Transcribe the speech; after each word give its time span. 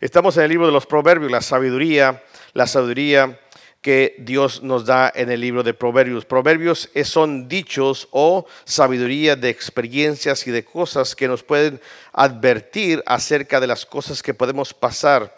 Estamos 0.00 0.36
en 0.36 0.44
el 0.44 0.50
libro 0.50 0.66
de 0.66 0.72
los 0.72 0.86
Proverbios, 0.86 1.28
la 1.28 1.40
sabiduría, 1.40 2.22
la 2.52 2.68
sabiduría 2.68 3.40
que 3.80 4.14
Dios 4.20 4.62
nos 4.62 4.86
da 4.86 5.10
en 5.12 5.28
el 5.28 5.40
libro 5.40 5.64
de 5.64 5.74
Proverbios. 5.74 6.24
Proverbios 6.24 6.88
son 7.02 7.48
dichos 7.48 8.06
o 8.12 8.46
sabiduría 8.64 9.34
de 9.34 9.48
experiencias 9.48 10.46
y 10.46 10.52
de 10.52 10.64
cosas 10.64 11.16
que 11.16 11.26
nos 11.26 11.42
pueden 11.42 11.80
advertir 12.12 13.02
acerca 13.06 13.58
de 13.58 13.66
las 13.66 13.84
cosas 13.84 14.22
que 14.22 14.34
podemos 14.34 14.72
pasar, 14.72 15.36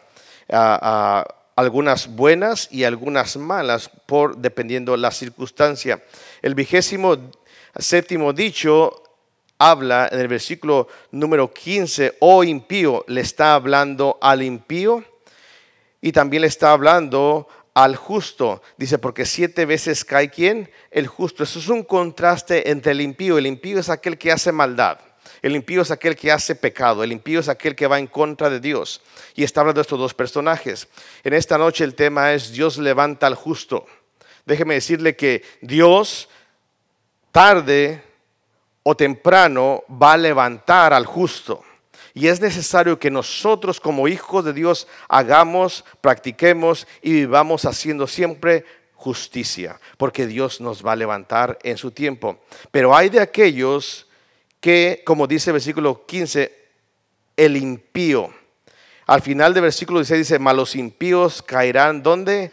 a, 0.51 1.27
algunas 1.57 2.07
buenas 2.07 2.69
y 2.71 2.85
algunas 2.85 3.39
malas, 3.39 3.91
por 4.05 4.37
dependiendo 4.37 4.95
la 4.95 5.11
circunstancia. 5.11 6.03
El 6.43 6.55
vigésimo 6.55 7.17
séptimo 7.79 8.35
dicho 8.35 9.10
habla 9.61 10.09
en 10.11 10.19
el 10.19 10.27
versículo 10.27 10.89
número 11.11 11.53
15, 11.53 12.17
oh 12.21 12.43
impío, 12.43 13.05
le 13.09 13.21
está 13.21 13.55
hablando 13.55 14.19
al 14.23 14.43
impío 14.43 15.05
y 16.01 16.13
también 16.13 16.41
le 16.41 16.47
está 16.47 16.73
hablando 16.73 17.47
al 17.75 17.95
justo. 17.95 18.63
Dice, 18.79 18.99
porque 18.99 19.27
siete 19.27 19.67
veces 19.67 20.03
cae 20.07 20.31
quién? 20.31 20.71
El 20.91 21.07
justo. 21.07 21.45
Eso 21.45 21.59
es 21.59 21.69
un 21.69 21.85
contraste 21.85 22.71
entre 22.71 22.93
el 22.93 23.03
impío. 23.03 23.37
El 23.37 23.47
impío 23.47 23.79
es 23.79 23.91
aquel 23.91 24.17
que 24.17 24.33
hace 24.33 24.51
maldad. 24.51 24.99
El 25.43 25.55
impío 25.55 25.83
es 25.83 25.91
aquel 25.91 26.17
que 26.17 26.33
hace 26.33 26.55
pecado. 26.55 27.05
El 27.05 27.13
impío 27.13 27.41
es 27.41 27.51
aquel 27.51 27.77
que 27.77 27.87
va 27.87 27.99
en 27.99 28.07
contra 28.07 28.49
de 28.49 28.61
Dios. 28.61 29.03
Y 29.35 29.45
está 29.45 29.61
hablando 29.61 29.81
de 29.81 29.83
estos 29.83 29.99
dos 29.99 30.15
personajes. 30.15 30.89
En 31.23 31.35
esta 31.35 31.59
noche 31.59 31.85
el 31.85 31.95
tema 31.95 32.33
es 32.33 32.51
Dios 32.53 32.79
levanta 32.79 33.27
al 33.27 33.35
justo. 33.35 33.85
Déjeme 34.47 34.75
decirle 34.75 35.17
que 35.17 35.43
Dios 35.61 36.31
tarde 37.31 38.10
o 38.83 38.97
temprano 38.97 39.85
va 39.91 40.15
a 40.15 40.17
levantar 40.17 40.93
al 40.93 41.07
justo. 41.07 41.63
Y 42.15 42.27
es 42.27 42.41
necesario 42.41 42.99
que 42.99 43.11
nosotros 43.11 43.81
como 43.81 44.09
hijos 44.09 44.45
de 44.45 44.53
Dios 44.53 44.89
hagamos, 45.09 45.85
practiquemos 46.01 46.87
y 47.03 47.13
vivamos 47.13 47.65
haciendo 47.65 48.07
siempre 48.07 48.65
justicia, 48.95 49.81
porque 49.97 50.27
Dios 50.27 50.61
nos 50.61 50.85
va 50.85 50.93
a 50.93 50.97
levantar 50.97 51.59
en 51.63 51.79
su 51.79 51.91
tiempo. 51.91 52.41
Pero 52.71 52.95
hay 52.95 53.09
de 53.09 53.21
aquellos 53.21 54.07
que, 54.61 55.03
como 55.07 55.27
dice 55.27 55.51
el 55.51 55.55
versículo 55.55 56.05
15, 56.05 56.53
el 57.37 57.57
impío. 57.57 58.33
Al 59.07 59.23
final 59.23 59.55
del 59.55 59.63
versículo 59.63 60.01
16 60.01 60.19
dice, 60.19 60.39
malos 60.39 60.77
impíos 60.77 61.43
caerán, 61.43 62.03
¿dónde? 62.03 62.53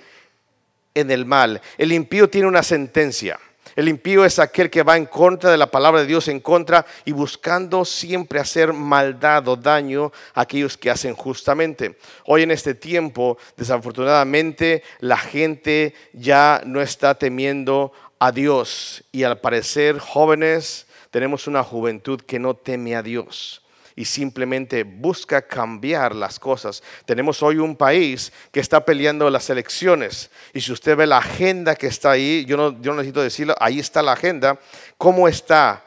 En 0.93 1.11
el 1.11 1.25
mal. 1.25 1.61
El 1.77 1.91
impío 1.91 2.30
tiene 2.30 2.47
una 2.47 2.63
sentencia. 2.63 3.39
El 3.78 3.88
impío 3.89 4.25
es 4.25 4.39
aquel 4.39 4.72
que 4.72 4.81
va 4.81 4.97
en 4.97 5.06
contra 5.06 5.52
de 5.52 5.58
la 5.58 5.70
palabra 5.70 6.02
de 6.02 6.08
Dios, 6.08 6.28
en 6.30 6.39
contra 6.39 6.83
y 7.06 7.11
buscando 7.11 7.86
siempre 7.86 8.39
hacer 8.39 8.73
maldad 8.73 9.47
o 9.47 9.56
daño 9.56 10.11
a 10.33 10.42
aquellos 10.42 10.75
que 10.75 10.89
hacen 10.89 11.14
justamente. 11.14 11.95
Hoy 12.25 12.42
en 12.42 12.50
este 12.50 12.73
tiempo, 12.73 13.38
desafortunadamente, 13.55 14.81
la 15.00 15.17
gente 15.17 15.94
ya 16.11 16.64
no 16.66 16.81
está 16.81 17.20
temiendo 17.20 17.92
a 18.17 18.31
Dios 18.31 19.03
y 19.11 19.22
al 19.22 19.42
parecer 19.42 20.00
jóvenes 20.00 20.88
tenemos 21.11 21.45
una 21.45 21.64
juventud 21.64 22.20
que 22.20 22.39
no 22.39 22.55
teme 22.55 22.95
a 22.95 23.03
Dios 23.03 23.61
y 23.97 24.05
simplemente 24.05 24.83
busca 24.83 25.41
cambiar 25.41 26.15
las 26.15 26.39
cosas. 26.39 26.83
Tenemos 27.05 27.41
hoy 27.41 27.57
un 27.57 27.75
país 27.75 28.31
que 28.51 28.59
está 28.59 28.85
peleando 28.85 29.29
las 29.29 29.49
elecciones 29.49 30.29
y 30.53 30.61
si 30.61 30.71
usted 30.71 30.95
ve 30.95 31.07
la 31.07 31.17
agenda 31.17 31.75
que 31.75 31.87
está 31.87 32.11
ahí, 32.11 32.45
yo 32.45 32.55
no, 32.57 32.71
necesito 32.71 33.23
decirlo, 33.23 33.55
ahí 33.59 33.79
está 33.79 34.03
la 34.03 34.13
agenda, 34.13 34.59
¿cómo 34.99 35.27
está 35.27 35.83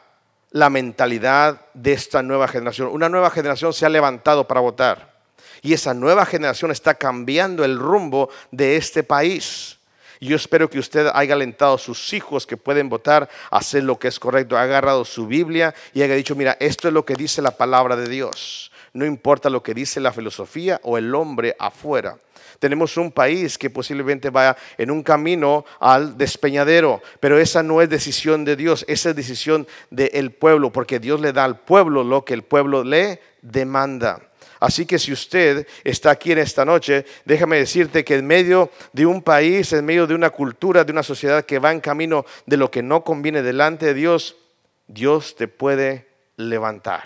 la 0.51 0.69
mentalidad 0.69 1.61
de 1.73 1.93
esta 1.93 2.21
nueva 2.21 2.49
generación? 2.49 2.89
Una 2.89 3.07
nueva 3.07 3.29
generación 3.29 3.71
se 3.71 3.85
ha 3.85 3.89
levantado 3.89 4.45
para 4.45 4.59
votar 4.59 5.13
y 5.61 5.71
esa 5.71 5.93
nueva 5.93 6.25
generación 6.25 6.69
está 6.69 6.95
cambiando 6.95 7.63
el 7.63 7.79
rumbo 7.79 8.29
de 8.51 8.75
este 8.75 9.03
país. 9.03 9.79
Yo 10.27 10.35
espero 10.35 10.69
que 10.69 10.77
usted 10.77 11.07
haya 11.15 11.33
alentado 11.33 11.73
a 11.73 11.79
sus 11.79 12.13
hijos 12.13 12.45
que 12.45 12.55
pueden 12.55 12.89
votar 12.89 13.27
a 13.49 13.57
hacer 13.57 13.83
lo 13.83 13.97
que 13.97 14.07
es 14.07 14.19
correcto. 14.19 14.55
Ha 14.55 14.61
agarrado 14.61 15.03
su 15.03 15.25
Biblia 15.25 15.73
y 15.95 16.03
haya 16.03 16.13
dicho, 16.13 16.35
mira, 16.35 16.55
esto 16.59 16.87
es 16.87 16.93
lo 16.93 17.03
que 17.03 17.15
dice 17.15 17.41
la 17.41 17.57
palabra 17.57 17.95
de 17.95 18.07
Dios. 18.07 18.71
No 18.93 19.03
importa 19.03 19.49
lo 19.49 19.63
que 19.63 19.73
dice 19.73 19.99
la 19.99 20.13
filosofía 20.13 20.79
o 20.83 20.99
el 20.99 21.15
hombre 21.15 21.55
afuera. 21.57 22.19
Tenemos 22.59 22.97
un 22.97 23.11
país 23.11 23.57
que 23.57 23.71
posiblemente 23.71 24.29
vaya 24.29 24.55
en 24.77 24.91
un 24.91 25.01
camino 25.01 25.65
al 25.79 26.15
despeñadero, 26.15 27.01
pero 27.19 27.39
esa 27.39 27.63
no 27.63 27.81
es 27.81 27.89
decisión 27.89 28.45
de 28.45 28.55
Dios, 28.55 28.85
esa 28.87 29.09
es 29.09 29.15
decisión 29.15 29.67
del 29.89 30.31
pueblo, 30.31 30.71
porque 30.71 30.99
Dios 30.99 31.19
le 31.19 31.33
da 31.33 31.45
al 31.45 31.61
pueblo 31.61 32.03
lo 32.03 32.23
que 32.25 32.35
el 32.35 32.43
pueblo 32.43 32.83
le 32.83 33.19
demanda. 33.41 34.21
Así 34.61 34.85
que 34.85 34.99
si 34.99 35.11
usted 35.11 35.67
está 35.83 36.11
aquí 36.11 36.31
en 36.31 36.37
esta 36.37 36.63
noche, 36.63 37.03
déjame 37.25 37.57
decirte 37.57 38.05
que 38.05 38.13
en 38.13 38.27
medio 38.27 38.69
de 38.93 39.07
un 39.07 39.23
país, 39.23 39.73
en 39.73 39.83
medio 39.83 40.05
de 40.05 40.13
una 40.13 40.29
cultura, 40.29 40.83
de 40.83 40.91
una 40.91 41.01
sociedad 41.01 41.43
que 41.45 41.57
va 41.57 41.71
en 41.71 41.79
camino 41.79 42.25
de 42.45 42.57
lo 42.57 42.69
que 42.69 42.83
no 42.83 43.03
conviene 43.03 43.41
delante 43.41 43.87
de 43.87 43.95
Dios, 43.95 44.37
Dios 44.85 45.35
te 45.35 45.47
puede 45.47 46.09
levantar. 46.37 47.05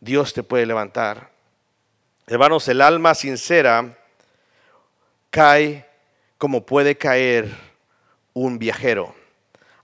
Dios 0.00 0.32
te 0.32 0.42
puede 0.42 0.64
levantar. 0.64 1.30
Hermanos, 2.26 2.66
el 2.68 2.80
alma 2.80 3.14
sincera 3.14 3.98
cae 5.28 5.86
como 6.38 6.64
puede 6.64 6.96
caer 6.96 7.54
un 8.32 8.58
viajero 8.58 9.14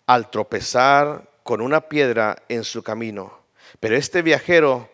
al 0.06 0.30
tropezar 0.30 1.28
con 1.42 1.60
una 1.60 1.82
piedra 1.82 2.42
en 2.48 2.64
su 2.64 2.82
camino. 2.82 3.40
Pero 3.78 3.94
este 3.94 4.22
viajero 4.22 4.93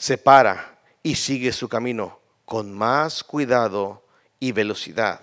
se 0.00 0.16
para 0.16 0.78
y 1.02 1.14
sigue 1.14 1.52
su 1.52 1.68
camino 1.68 2.20
con 2.46 2.72
más 2.72 3.22
cuidado 3.22 4.02
y 4.40 4.50
velocidad. 4.50 5.20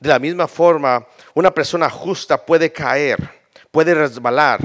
De 0.00 0.08
la 0.08 0.18
misma 0.18 0.48
forma, 0.48 1.06
una 1.34 1.50
persona 1.50 1.90
justa 1.90 2.44
puede 2.44 2.72
caer, 2.72 3.18
puede 3.70 3.94
resbalar 3.94 4.60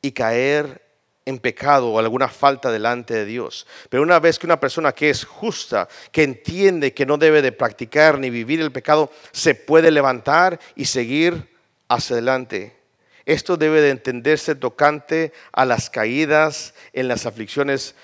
y 0.00 0.12
caer 0.12 0.82
en 1.26 1.38
pecado 1.38 1.90
o 1.90 1.98
alguna 1.98 2.28
falta 2.28 2.72
delante 2.72 3.12
de 3.12 3.26
Dios. 3.26 3.66
Pero 3.90 4.02
una 4.02 4.18
vez 4.18 4.38
que 4.38 4.46
una 4.46 4.58
persona 4.58 4.92
que 4.92 5.10
es 5.10 5.22
justa, 5.22 5.86
que 6.10 6.22
entiende 6.22 6.94
que 6.94 7.04
no 7.04 7.18
debe 7.18 7.42
de 7.42 7.52
practicar 7.52 8.18
ni 8.18 8.30
vivir 8.30 8.62
el 8.62 8.72
pecado, 8.72 9.10
se 9.30 9.54
puede 9.54 9.90
levantar 9.90 10.58
y 10.74 10.86
seguir 10.86 11.54
hacia 11.88 12.14
adelante 12.14 12.83
esto 13.26 13.56
debe 13.56 13.80
de 13.80 13.90
entenderse 13.90 14.54
tocante 14.54 15.32
a 15.52 15.64
las 15.64 15.88
caídas 15.88 16.74
en 16.92 17.08
las 17.08 17.26
aflicciones 17.26 17.94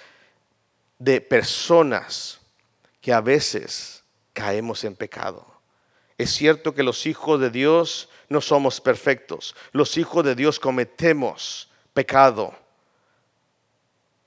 de 0.99 1.21
personas 1.21 2.41
que 3.01 3.13
a 3.13 3.21
veces 3.21 4.03
caemos 4.33 4.85
en 4.85 4.97
pecado. 4.97 5.47
Es 6.17 6.33
cierto 6.33 6.75
que 6.75 6.83
los 6.83 7.07
hijos 7.07 7.41
de 7.41 7.51
Dios 7.51 8.09
no 8.29 8.41
somos 8.41 8.81
perfectos. 8.81 9.55
Los 9.73 9.97
hijos 9.97 10.25
de 10.25 10.35
Dios 10.35 10.59
cometemos 10.61 11.71
pecado. 11.95 12.55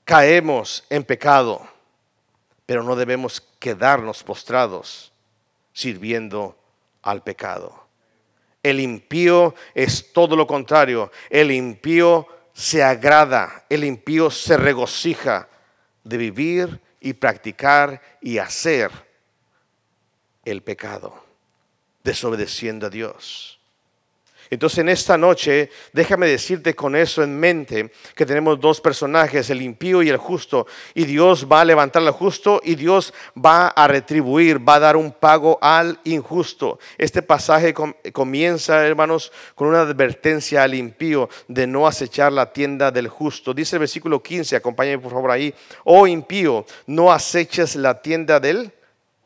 Caemos 0.04 0.84
en 0.90 1.04
pecado, 1.04 1.66
pero 2.66 2.82
no 2.82 2.96
debemos 2.96 3.40
quedarnos 3.58 4.22
postrados 4.22 5.12
sirviendo 5.72 6.58
al 7.02 7.22
pecado. 7.22 7.83
El 8.64 8.80
impío 8.80 9.54
es 9.74 10.12
todo 10.12 10.34
lo 10.34 10.46
contrario. 10.46 11.12
El 11.28 11.52
impío 11.52 12.26
se 12.54 12.82
agrada, 12.82 13.66
el 13.68 13.84
impío 13.84 14.30
se 14.30 14.56
regocija 14.56 15.48
de 16.02 16.16
vivir 16.16 16.80
y 16.98 17.12
practicar 17.12 18.00
y 18.22 18.38
hacer 18.38 18.90
el 20.46 20.62
pecado, 20.62 21.22
desobedeciendo 22.02 22.86
a 22.86 22.90
Dios. 22.90 23.60
Entonces 24.50 24.78
en 24.78 24.88
esta 24.88 25.16
noche, 25.16 25.70
déjame 25.92 26.26
decirte 26.26 26.74
con 26.74 26.96
eso 26.96 27.22
en 27.22 27.38
mente 27.38 27.90
que 28.14 28.26
tenemos 28.26 28.60
dos 28.60 28.80
personajes, 28.80 29.50
el 29.50 29.62
impío 29.62 30.02
y 30.02 30.08
el 30.08 30.16
justo, 30.16 30.66
y 30.94 31.04
Dios 31.04 31.46
va 31.50 31.62
a 31.62 31.64
levantar 31.64 32.02
al 32.02 32.10
justo 32.10 32.60
y 32.64 32.74
Dios 32.74 33.14
va 33.36 33.68
a 33.68 33.88
retribuir, 33.88 34.66
va 34.66 34.76
a 34.76 34.80
dar 34.80 34.96
un 34.96 35.12
pago 35.12 35.58
al 35.60 35.98
injusto. 36.04 36.78
Este 36.98 37.22
pasaje 37.22 37.74
comienza, 38.12 38.86
hermanos, 38.86 39.32
con 39.54 39.68
una 39.68 39.82
advertencia 39.82 40.62
al 40.62 40.74
impío 40.74 41.28
de 41.48 41.66
no 41.66 41.86
acechar 41.86 42.32
la 42.32 42.52
tienda 42.52 42.90
del 42.90 43.08
justo. 43.08 43.54
Dice 43.54 43.76
el 43.76 43.80
versículo 43.80 44.22
15, 44.22 44.56
acompáñame 44.56 44.98
por 44.98 45.12
favor 45.12 45.30
ahí, 45.30 45.54
oh 45.84 46.06
impío, 46.06 46.64
no 46.86 47.12
aceches 47.12 47.76
la 47.76 48.00
tienda 48.00 48.40
del 48.40 48.72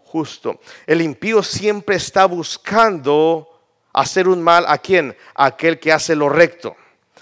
justo. 0.05 0.61
El 0.87 1.03
impío 1.03 1.43
siempre 1.43 1.97
está 1.97 2.25
buscando 2.27 3.58
hacer 3.93 4.29
un 4.29 4.43
mal 4.43 4.65
a 4.69 4.79
quién? 4.79 5.17
aquel 5.35 5.79
que 5.79 5.93
hace 5.93 6.15
lo 6.15 6.29
recto, 6.29 6.77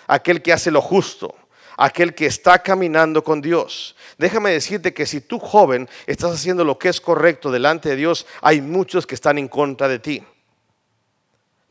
aquel 0.07 0.43
que 0.43 0.53
hace 0.53 0.71
lo 0.71 0.81
justo, 0.81 1.35
aquel 1.77 2.15
que 2.15 2.27
está 2.27 2.63
caminando 2.63 3.23
con 3.23 3.41
Dios. 3.41 3.97
Déjame 4.19 4.51
decirte 4.51 4.95
que 4.95 5.07
si 5.07 5.21
tú 5.21 5.39
joven 5.39 5.89
estás 6.07 6.33
haciendo 6.33 6.65
lo 6.65 6.79
que 6.79 6.89
es 6.89 7.01
correcto 7.01 7.51
delante 7.51 7.91
de 7.91 7.97
Dios, 7.97 8.27
hay 8.41 8.61
muchos 8.61 9.07
que 9.07 9.15
están 9.15 9.39
en 9.39 9.49
contra 9.49 9.89
de 9.89 9.99
ti. 9.99 10.23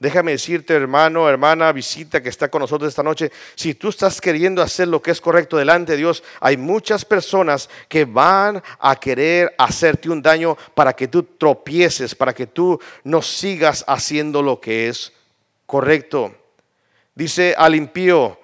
Déjame 0.05 0.33
decirte, 0.33 0.75
hermano, 0.75 1.27
hermana, 1.27 1.71
visita 1.71 2.21
que 2.21 2.29
está 2.29 2.47
con 2.47 2.61
nosotros 2.61 2.89
esta 2.89 3.01
noche, 3.01 3.31
si 3.55 3.73
tú 3.73 3.89
estás 3.89 4.21
queriendo 4.21 4.61
hacer 4.61 4.87
lo 4.87 5.01
que 5.01 5.09
es 5.09 5.19
correcto 5.19 5.57
delante 5.57 5.93
de 5.93 5.97
Dios, 5.97 6.23
hay 6.39 6.57
muchas 6.57 7.03
personas 7.03 7.71
que 7.89 8.05
van 8.05 8.61
a 8.77 8.95
querer 8.97 9.55
hacerte 9.57 10.11
un 10.11 10.21
daño 10.21 10.55
para 10.75 10.93
que 10.93 11.07
tú 11.07 11.23
tropieces, 11.23 12.13
para 12.13 12.35
que 12.35 12.45
tú 12.45 12.79
no 13.03 13.23
sigas 13.23 13.83
haciendo 13.87 14.43
lo 14.43 14.61
que 14.61 14.89
es 14.89 15.11
correcto. 15.65 16.35
Dice 17.15 17.55
al 17.57 17.73
impío, 17.73 18.39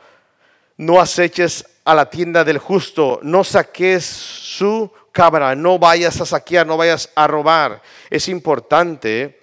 no 0.78 1.00
aceches 1.00 1.64
a 1.86 1.94
la 1.94 2.10
tienda 2.10 2.44
del 2.44 2.58
justo, 2.58 3.20
no 3.22 3.44
saques 3.44 4.04
su 4.04 4.92
cámara, 5.12 5.54
no 5.54 5.78
vayas 5.78 6.20
a 6.22 6.26
saquear, 6.26 6.66
no 6.66 6.76
vayas 6.76 7.12
a 7.14 7.28
robar. 7.28 7.84
Es 8.10 8.28
importante, 8.30 9.40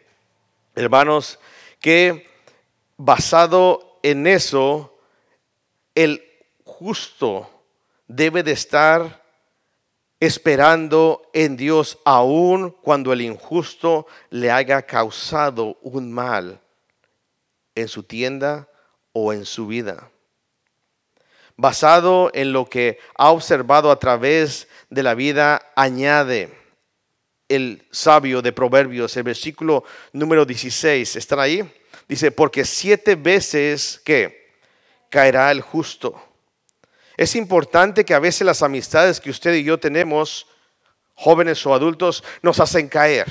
hermanos, 0.74 1.38
que 1.80 2.28
basado 2.96 3.98
en 4.02 4.26
eso, 4.26 4.98
el 5.94 6.22
justo 6.64 7.48
debe 8.06 8.42
de 8.42 8.52
estar 8.52 9.24
esperando 10.20 11.22
en 11.32 11.56
Dios 11.56 11.98
aun 12.04 12.70
cuando 12.70 13.12
el 13.12 13.20
injusto 13.20 14.06
le 14.30 14.50
haya 14.50 14.82
causado 14.82 15.78
un 15.82 16.12
mal 16.12 16.60
en 17.74 17.88
su 17.88 18.02
tienda 18.02 18.68
o 19.12 19.32
en 19.32 19.44
su 19.44 19.68
vida. 19.68 20.10
Basado 21.56 22.30
en 22.34 22.52
lo 22.52 22.68
que 22.68 22.98
ha 23.16 23.30
observado 23.30 23.90
a 23.90 23.98
través 23.98 24.68
de 24.90 25.02
la 25.02 25.14
vida, 25.14 25.62
añade 25.76 26.57
el 27.48 27.86
sabio 27.90 28.42
de 28.42 28.52
Proverbios, 28.52 29.16
el 29.16 29.22
versículo 29.22 29.84
número 30.12 30.44
16. 30.44 31.16
¿Están 31.16 31.40
ahí? 31.40 31.68
Dice, 32.06 32.30
porque 32.30 32.64
siete 32.64 33.14
veces 33.14 34.00
que 34.04 34.54
caerá 35.10 35.50
el 35.50 35.60
justo. 35.60 36.22
Es 37.16 37.34
importante 37.34 38.04
que 38.04 38.14
a 38.14 38.20
veces 38.20 38.46
las 38.46 38.62
amistades 38.62 39.20
que 39.20 39.30
usted 39.30 39.54
y 39.54 39.64
yo 39.64 39.78
tenemos, 39.78 40.46
jóvenes 41.14 41.64
o 41.66 41.74
adultos, 41.74 42.22
nos 42.42 42.60
hacen 42.60 42.88
caer, 42.88 43.26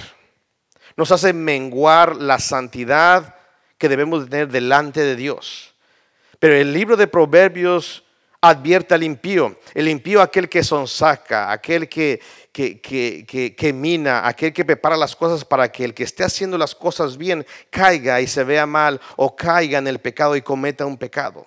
nos 0.97 1.11
hacen 1.11 1.43
menguar 1.43 2.15
la 2.15 2.39
santidad 2.39 3.35
que 3.77 3.87
debemos 3.87 4.29
tener 4.29 4.49
delante 4.49 5.01
de 5.01 5.15
Dios. 5.15 5.73
Pero 6.39 6.55
el 6.55 6.73
libro 6.73 6.97
de 6.97 7.07
Proverbios 7.07 8.03
advierte 8.41 8.93
al 8.93 9.03
impío, 9.03 9.59
el 9.73 9.87
impío 9.87 10.21
aquel 10.21 10.47
que 10.47 10.63
sonsaca, 10.63 11.51
aquel 11.51 11.89
que, 11.89 12.21
que, 12.51 13.55
que, 13.57 13.73
mina, 13.73 14.27
aquel 14.27 14.53
que 14.53 14.65
prepara 14.65 14.95
las 14.95 15.15
cosas 15.15 15.43
para 15.43 15.71
que 15.71 15.83
el 15.83 15.93
que 15.93 16.03
esté 16.03 16.23
haciendo 16.23 16.57
las 16.57 16.75
cosas 16.75 17.17
bien 17.17 17.45
caiga 17.69 18.21
y 18.21 18.27
se 18.27 18.43
vea 18.43 18.65
mal 18.65 19.01
o 19.15 19.35
caiga 19.35 19.79
en 19.79 19.87
el 19.87 19.99
pecado 19.99 20.35
y 20.35 20.41
cometa 20.41 20.85
un 20.85 20.97
pecado. 20.97 21.45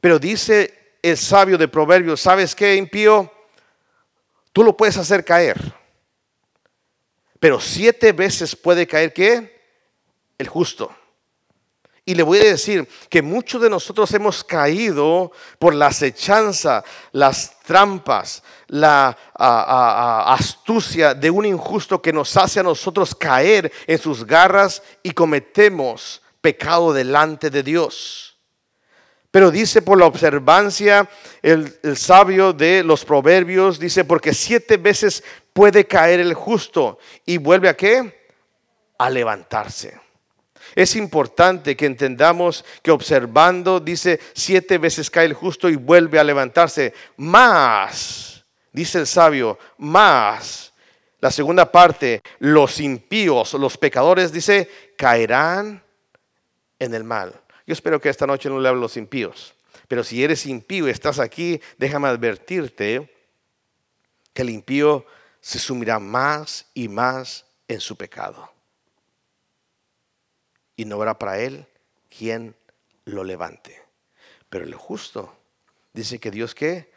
Pero 0.00 0.18
dice 0.18 0.96
el 1.02 1.16
sabio 1.16 1.58
de 1.58 1.68
Proverbios, 1.68 2.20
¿sabes 2.20 2.54
qué, 2.54 2.76
impío? 2.76 3.32
Tú 4.52 4.62
lo 4.62 4.76
puedes 4.76 4.96
hacer 4.96 5.24
caer. 5.24 5.56
Pero 7.40 7.60
siete 7.60 8.12
veces 8.12 8.56
puede 8.56 8.86
caer 8.86 9.12
qué? 9.12 9.62
El 10.36 10.48
justo. 10.48 10.94
Y 12.08 12.14
le 12.14 12.22
voy 12.22 12.38
a 12.38 12.44
decir 12.44 12.88
que 13.10 13.20
muchos 13.20 13.60
de 13.60 13.68
nosotros 13.68 14.10
hemos 14.14 14.42
caído 14.42 15.30
por 15.58 15.74
la 15.74 15.88
acechanza, 15.88 16.82
las 17.12 17.60
trampas, 17.60 18.42
la 18.68 19.14
astucia 20.26 21.12
de 21.12 21.30
un 21.30 21.44
injusto 21.44 22.00
que 22.00 22.14
nos 22.14 22.34
hace 22.38 22.60
a 22.60 22.62
nosotros 22.62 23.14
caer 23.14 23.70
en 23.86 23.98
sus 23.98 24.24
garras 24.24 24.82
y 25.02 25.10
cometemos 25.10 26.22
pecado 26.40 26.94
delante 26.94 27.50
de 27.50 27.62
Dios. 27.62 28.38
Pero 29.30 29.50
dice 29.50 29.82
por 29.82 29.98
la 29.98 30.06
observancia 30.06 31.10
el, 31.42 31.78
el, 31.82 31.98
sabio 31.98 32.54
de 32.54 32.82
los 32.84 33.04
proverbios, 33.04 33.78
dice, 33.78 34.02
porque 34.06 34.32
siete 34.32 34.78
veces 34.78 35.22
puede 35.52 35.86
caer 35.86 36.20
el 36.20 36.32
justo 36.32 36.98
y 37.26 37.36
vuelve 37.36 37.68
a 37.68 37.76
qué? 37.76 38.30
A 38.96 39.10
levantarse. 39.10 40.07
Es 40.78 40.94
importante 40.94 41.76
que 41.76 41.86
entendamos 41.86 42.64
que 42.84 42.92
observando, 42.92 43.80
dice, 43.80 44.20
siete 44.32 44.78
veces 44.78 45.10
cae 45.10 45.26
el 45.26 45.34
justo 45.34 45.68
y 45.68 45.74
vuelve 45.74 46.20
a 46.20 46.22
levantarse. 46.22 46.94
Más, 47.16 48.44
dice 48.72 49.00
el 49.00 49.08
sabio, 49.08 49.58
más. 49.76 50.72
La 51.18 51.32
segunda 51.32 51.72
parte, 51.72 52.22
los 52.38 52.78
impíos, 52.78 53.54
los 53.54 53.76
pecadores, 53.76 54.30
dice, 54.30 54.70
caerán 54.96 55.82
en 56.78 56.94
el 56.94 57.02
mal. 57.02 57.34
Yo 57.66 57.72
espero 57.72 58.00
que 58.00 58.08
esta 58.08 58.28
noche 58.28 58.48
no 58.48 58.60
le 58.60 58.68
hable 58.68 58.78
a 58.78 58.82
los 58.82 58.96
impíos. 58.96 59.56
Pero 59.88 60.04
si 60.04 60.22
eres 60.22 60.46
impío 60.46 60.86
y 60.86 60.92
estás 60.92 61.18
aquí, 61.18 61.60
déjame 61.76 62.06
advertirte 62.06 63.12
que 64.32 64.42
el 64.42 64.50
impío 64.50 65.04
se 65.40 65.58
sumirá 65.58 65.98
más 65.98 66.66
y 66.72 66.86
más 66.86 67.46
en 67.66 67.80
su 67.80 67.96
pecado 67.96 68.57
y 70.78 70.84
no 70.84 70.94
habrá 70.94 71.18
para 71.18 71.40
él 71.40 71.66
quien 72.08 72.54
lo 73.04 73.24
levante. 73.24 73.82
Pero 74.48 74.64
el 74.64 74.74
justo 74.74 75.36
dice 75.92 76.20
que 76.20 76.30
Dios 76.30 76.54
que 76.54 76.90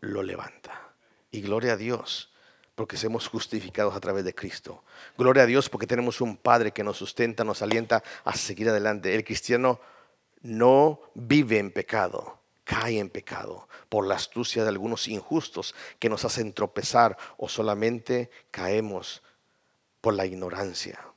lo 0.00 0.24
levanta. 0.24 0.92
Y 1.30 1.40
gloria 1.40 1.74
a 1.74 1.76
Dios 1.76 2.32
porque 2.74 2.96
somos 2.96 3.28
justificados 3.28 3.94
a 3.94 4.00
través 4.00 4.24
de 4.24 4.34
Cristo. 4.34 4.82
Gloria 5.16 5.44
a 5.44 5.46
Dios 5.46 5.68
porque 5.68 5.86
tenemos 5.86 6.20
un 6.20 6.36
Padre 6.36 6.72
que 6.72 6.82
nos 6.82 6.96
sustenta, 6.96 7.44
nos 7.44 7.62
alienta 7.62 8.02
a 8.24 8.34
seguir 8.34 8.68
adelante. 8.68 9.14
El 9.14 9.24
cristiano 9.24 9.80
no 10.40 11.00
vive 11.14 11.60
en 11.60 11.70
pecado, 11.70 12.40
cae 12.64 12.98
en 12.98 13.08
pecado 13.08 13.68
por 13.88 14.04
la 14.04 14.16
astucia 14.16 14.64
de 14.64 14.68
algunos 14.68 15.06
injustos 15.06 15.76
que 16.00 16.08
nos 16.08 16.24
hacen 16.24 16.52
tropezar 16.52 17.16
o 17.36 17.48
solamente 17.48 18.30
caemos 18.50 19.22
por 20.00 20.14
la 20.14 20.26
ignorancia. 20.26 21.11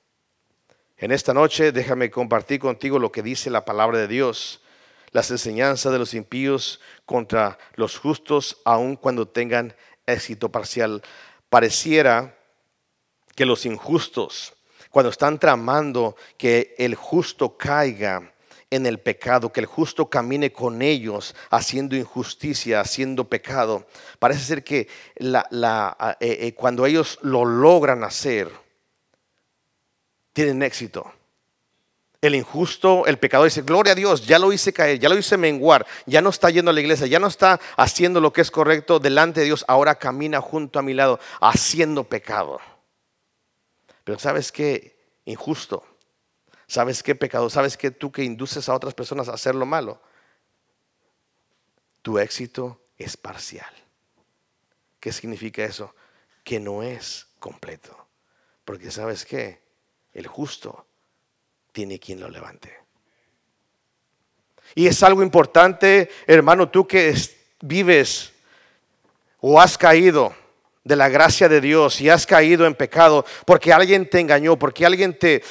En 0.97 1.11
esta 1.11 1.33
noche 1.33 1.73
déjame 1.73 2.09
compartir 2.09 2.61
contigo 2.61 2.99
lo 2.99 3.11
que 3.11 3.21
dice 3.21 3.49
la 3.49 3.65
palabra 3.65 3.97
de 3.97 4.07
Dios, 4.07 4.61
las 5.11 5.29
enseñanzas 5.29 5.91
de 5.91 5.99
los 5.99 6.13
impíos 6.13 6.79
contra 7.05 7.57
los 7.75 7.97
justos, 7.97 8.61
aun 8.63 8.95
cuando 8.95 9.27
tengan 9.27 9.75
éxito 10.05 10.49
parcial. 10.49 11.01
Pareciera 11.49 12.37
que 13.35 13.45
los 13.45 13.65
injustos, 13.65 14.53
cuando 14.89 15.09
están 15.09 15.37
tramando 15.37 16.15
que 16.37 16.75
el 16.77 16.95
justo 16.95 17.57
caiga 17.57 18.31
en 18.69 18.85
el 18.85 18.99
pecado, 18.99 19.51
que 19.51 19.59
el 19.59 19.65
justo 19.65 20.09
camine 20.09 20.53
con 20.53 20.81
ellos 20.81 21.35
haciendo 21.49 21.97
injusticia, 21.97 22.79
haciendo 22.79 23.27
pecado, 23.27 23.85
parece 24.17 24.45
ser 24.45 24.63
que 24.63 24.87
la, 25.17 26.17
eh, 26.21 26.37
eh, 26.39 26.53
cuando 26.53 26.85
ellos 26.85 27.19
lo 27.21 27.43
logran 27.43 28.05
hacer, 28.05 28.49
tienen 30.35 30.61
éxito. 30.63 31.09
El 32.19 32.35
injusto, 32.35 33.05
el 33.05 33.17
pecador 33.17 33.45
dice, 33.45 33.61
gloria 33.61 33.93
a 33.93 33.95
Dios, 33.95 34.27
ya 34.27 34.37
lo 34.37 34.51
hice 34.51 34.73
caer, 34.73 34.99
ya 34.99 35.07
lo 35.07 35.17
hice 35.17 35.37
menguar, 35.37 35.87
ya 36.05 36.21
no 36.21 36.29
está 36.29 36.49
yendo 36.49 36.71
a 36.71 36.73
la 36.73 36.81
iglesia, 36.81 37.07
ya 37.07 37.19
no 37.19 37.27
está 37.27 37.59
haciendo 37.77 38.19
lo 38.19 38.33
que 38.33 38.41
es 38.41 38.51
correcto 38.51 38.99
delante 38.99 39.39
de 39.39 39.45
Dios, 39.45 39.63
ahora 39.69 39.95
camina 39.95 40.41
junto 40.41 40.77
a 40.77 40.81
mi 40.81 40.93
lado 40.93 41.21
haciendo 41.39 42.03
pecado. 42.03 42.59
Pero 44.03 44.19
¿sabes 44.19 44.51
qué? 44.51 44.97
Injusto. 45.23 45.85
¿Sabes 46.67 47.01
qué 47.01 47.15
pecado? 47.15 47.49
¿Sabes 47.49 47.77
qué 47.77 47.91
tú 47.91 48.11
que 48.11 48.23
induces 48.23 48.67
a 48.67 48.73
otras 48.73 48.93
personas 48.93 49.29
a 49.29 49.35
hacer 49.35 49.55
lo 49.55 49.65
malo? 49.65 50.01
Tu 52.01 52.19
éxito 52.19 52.81
es 52.97 53.15
parcial. 53.15 53.73
¿Qué 54.99 55.13
significa 55.13 55.63
eso? 55.63 55.95
Que 56.43 56.59
no 56.59 56.83
es 56.83 57.27
completo. 57.39 58.07
Porque 58.65 58.91
¿sabes 58.91 59.25
qué? 59.25 59.64
El 60.15 60.25
justo 60.25 60.87
tiene 61.71 61.99
quien 61.99 62.21
lo 62.21 62.29
levante. 62.29 62.73
Y 64.73 64.87
es 64.87 65.03
algo 65.03 65.21
importante, 65.21 66.09
hermano, 66.25 66.69
tú 66.69 66.87
que 66.87 67.13
vives 67.61 68.31
o 69.41 69.61
has 69.61 69.77
caído 69.77 70.33
de 70.85 70.95
la 70.95 71.09
gracia 71.09 71.49
de 71.49 71.59
Dios 71.59 71.99
y 71.99 72.09
has 72.09 72.25
caído 72.25 72.65
en 72.65 72.75
pecado 72.75 73.25
porque 73.45 73.73
alguien 73.73 74.07
te 74.07 74.19
engañó, 74.19 74.57
porque 74.57 74.85
alguien 74.85 75.17
te, 75.17 75.43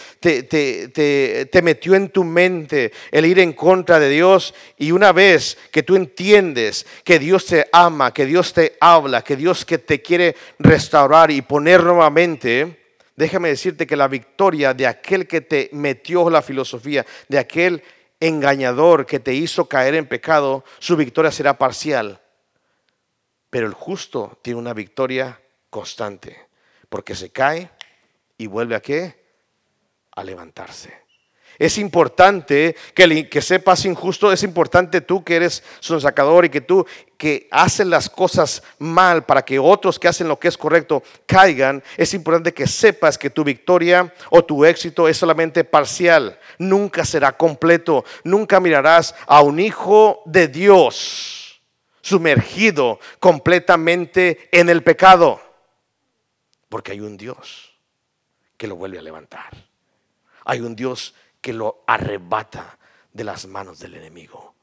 metió 1.62 1.94
en 1.94 2.08
tu 2.08 2.24
mente 2.24 2.92
el 3.10 3.26
ir 3.26 3.40
en 3.40 3.52
contra 3.52 3.98
de 3.98 4.08
Dios 4.08 4.54
y 4.78 4.92
una 4.92 5.12
vez 5.12 5.58
que 5.70 5.82
tú 5.82 5.96
entiendes 5.96 6.86
que 7.02 7.18
Dios 7.18 7.46
te 7.46 7.68
ama, 7.72 8.14
que 8.14 8.26
Dios 8.26 8.52
te 8.52 8.76
habla, 8.80 9.22
que 9.22 9.36
Dios 9.36 9.64
que 9.64 9.78
te 9.78 10.00
quiere 10.00 10.36
restaurar 10.58 11.30
y 11.30 11.42
poner 11.42 11.82
nuevamente, 11.82 12.83
déjame 13.16 13.48
decirte 13.48 13.86
que 13.86 13.96
la 13.96 14.08
victoria 14.08 14.74
de 14.74 14.86
aquel 14.86 15.26
que 15.26 15.40
te 15.40 15.70
metió 15.72 16.28
la 16.30 16.42
filosofía, 16.42 17.04
de 17.28 17.38
aquel 17.38 17.82
engañador 18.20 19.06
que 19.06 19.20
te 19.20 19.34
hizo 19.34 19.66
caer 19.66 19.94
en 19.94 20.06
pecado, 20.06 20.64
su 20.78 20.96
victoria 20.96 21.30
será 21.30 21.58
parcial. 21.58 22.20
Pero 23.50 23.66
el 23.66 23.74
justo 23.74 24.38
tiene 24.42 24.58
una 24.58 24.74
victoria 24.74 25.40
constante, 25.70 26.48
porque 26.88 27.14
se 27.14 27.30
cae 27.30 27.70
y 28.38 28.46
vuelve 28.46 28.74
a 28.74 28.80
qué? 28.80 29.24
A 30.16 30.24
levantarse. 30.24 31.03
Es 31.58 31.78
importante 31.78 32.74
que, 32.94 33.42
sepas 33.42 33.84
injusto, 33.84 34.32
es 34.32 34.42
importante 34.42 35.00
tú 35.00 35.22
que 35.22 35.36
eres 35.36 35.62
sonsacador 35.80 36.44
y 36.44 36.50
que 36.50 36.60
tú 36.60 36.86
que 37.16 37.48
haces 37.50 37.86
las 37.86 38.10
cosas 38.10 38.62
mal 38.78 39.24
para 39.24 39.44
que 39.44 39.58
otros 39.58 39.98
que 39.98 40.08
hacen 40.08 40.28
lo 40.28 40.38
que 40.38 40.48
es 40.48 40.58
correcto 40.58 41.02
caigan. 41.26 41.82
Es 41.96 42.12
importante 42.12 42.52
que 42.52 42.66
sepas 42.66 43.16
que 43.16 43.30
tu 43.30 43.44
victoria 43.44 44.12
o 44.30 44.44
tu 44.44 44.64
éxito 44.64 45.08
es 45.08 45.16
solamente 45.16 45.64
parcial, 45.64 46.38
nunca 46.58 47.04
será 47.04 47.36
completo, 47.36 48.04
nunca 48.24 48.58
mirarás 48.60 49.14
a 49.26 49.42
un 49.42 49.60
hijo 49.60 50.22
de 50.26 50.48
Dios 50.48 51.62
sumergido 52.00 52.98
completamente 53.18 54.50
en 54.52 54.68
el 54.68 54.82
pecado, 54.82 55.40
porque 56.68 56.92
hay 56.92 57.00
un 57.00 57.16
Dios 57.16 57.72
que 58.58 58.66
lo 58.66 58.76
vuelve 58.76 58.98
a 58.98 59.02
levantar. 59.02 59.50
Hay 60.44 60.60
un 60.60 60.76
Dios 60.76 61.14
que 61.44 61.52
lo 61.52 61.84
arrebata 61.86 62.78
de 63.12 63.22
las 63.22 63.44
manos 63.46 63.78
del 63.78 63.96
enemigo. 63.96 64.54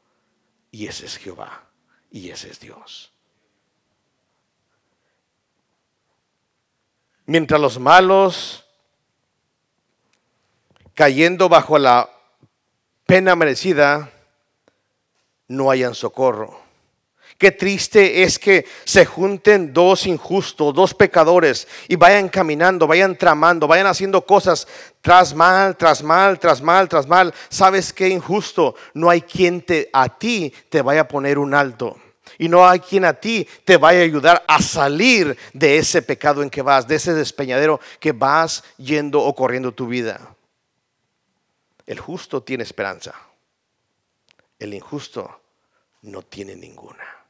Y 0.71 0.88
ese 0.88 1.05
es 1.05 1.17
Jehová. 1.17 1.67
Y 2.09 2.31
ese 2.31 2.50
es 2.50 2.59
Dios. 2.59 3.13
Mientras 7.27 7.61
los 7.61 7.77
malos, 7.77 8.65
cayendo 10.95 11.50
bajo 11.50 11.77
la 11.77 12.09
pena 13.05 13.35
merecida, 13.35 14.11
no 15.47 15.69
hayan 15.69 15.93
socorro. 15.93 16.61
Qué 17.41 17.51
triste 17.51 18.21
es 18.21 18.38
que 18.38 18.67
se 18.83 19.03
junten 19.03 19.74
dos 19.74 20.05
injustos, 20.05 20.75
dos 20.75 20.93
pecadores 20.93 21.67
y 21.88 21.95
vayan 21.95 22.29
caminando, 22.29 22.86
vayan 22.86 23.17
tramando, 23.17 23.67
vayan 23.67 23.88
haciendo 23.88 24.24
cosas 24.24 24.67
tras 25.01 25.33
mal, 25.33 25.75
tras 25.75 26.03
mal, 26.03 26.38
tras 26.38 26.62
mal, 26.62 26.88
tras 26.88 27.07
mal. 27.07 27.33
¿Sabes 27.50 27.93
qué 27.93 28.10
injusto? 28.10 28.75
No 28.93 29.10
hay 29.10 29.21
quien 29.21 29.63
te 29.63 29.89
a 29.91 30.07
ti 30.19 30.53
te 30.69 30.83
vaya 30.83 31.01
a 31.01 31.07
poner 31.07 31.39
un 31.39 31.55
alto. 31.55 32.00
Y 32.38 32.48
no 32.48 32.69
hay 32.69 32.79
quien 32.79 33.05
a 33.05 33.15
ti 33.15 33.48
te 33.65 33.77
vaya 33.77 34.01
a 34.01 34.03
ayudar 34.03 34.45
a 34.48 34.62
salir 34.62 35.36
de 35.51 35.79
ese 35.79 36.03
pecado 36.03 36.43
en 36.43 36.50
que 36.51 36.62
vas, 36.62 36.88
de 36.88 36.93
ese 36.93 37.15
despeñadero 37.15 37.79
que 38.00 38.12
vas 38.12 38.63
yendo 38.77 39.19
o 39.19 39.33
corriendo 39.33 39.71
tu 39.71 39.88
vida. 39.88 40.36
El 41.88 42.00
justo 42.00 42.43
tiene 42.43 42.62
esperanza. 42.62 43.15
El 44.60 44.75
injusto 44.75 45.41
no 46.03 46.21
tiene 46.21 46.55
ninguna. 46.55 47.21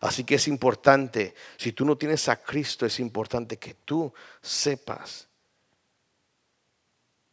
Así 0.00 0.24
que 0.24 0.36
es 0.36 0.46
importante, 0.46 1.34
si 1.56 1.72
tú 1.72 1.84
no 1.84 1.96
tienes 1.98 2.28
a 2.28 2.42
Cristo, 2.42 2.86
es 2.86 3.00
importante 3.00 3.56
que 3.56 3.74
tú 3.74 4.12
sepas 4.40 5.28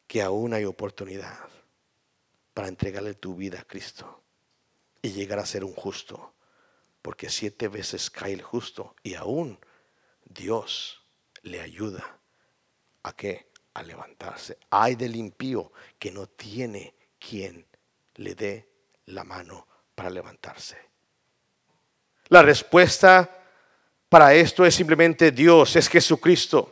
que 0.07 0.22
aún 0.22 0.53
hay 0.53 0.65
oportunidad 0.65 1.50
para 2.53 2.67
entregarle 2.67 3.13
tu 3.13 3.36
vida 3.36 3.60
a 3.60 3.65
Cristo 3.65 4.24
y 5.01 5.12
llegar 5.12 5.39
a 5.39 5.45
ser 5.45 5.63
un 5.63 5.74
justo. 5.74 6.34
Porque 7.01 7.29
siete 7.29 7.67
veces 7.67 8.10
cae 8.10 8.34
el 8.34 8.41
justo 8.41 8.95
y 9.03 9.13
aún 9.13 9.60
Dios 10.24 11.03
le 11.43 11.62
ayuda 11.62 12.19
a 13.03 13.15
que 13.15 13.51
a 13.75 13.84
levantarse. 13.84 14.57
Hay 14.72 14.95
del 14.95 15.15
impío 15.15 15.72
que 16.00 16.12
no 16.12 16.27
tiene 16.27 16.95
quien 17.19 17.67
le 18.15 18.34
dé 18.34 18.69
la 19.05 19.24
mano 19.24 19.67
para 19.93 20.10
levantarse. 20.10 20.77
La 22.29 22.41
respuesta 22.41 23.29
para 24.10 24.34
esto 24.34 24.65
es 24.65 24.74
simplemente 24.74 25.32
Dios, 25.32 25.75
es 25.75 25.88
Jesucristo. 25.88 26.72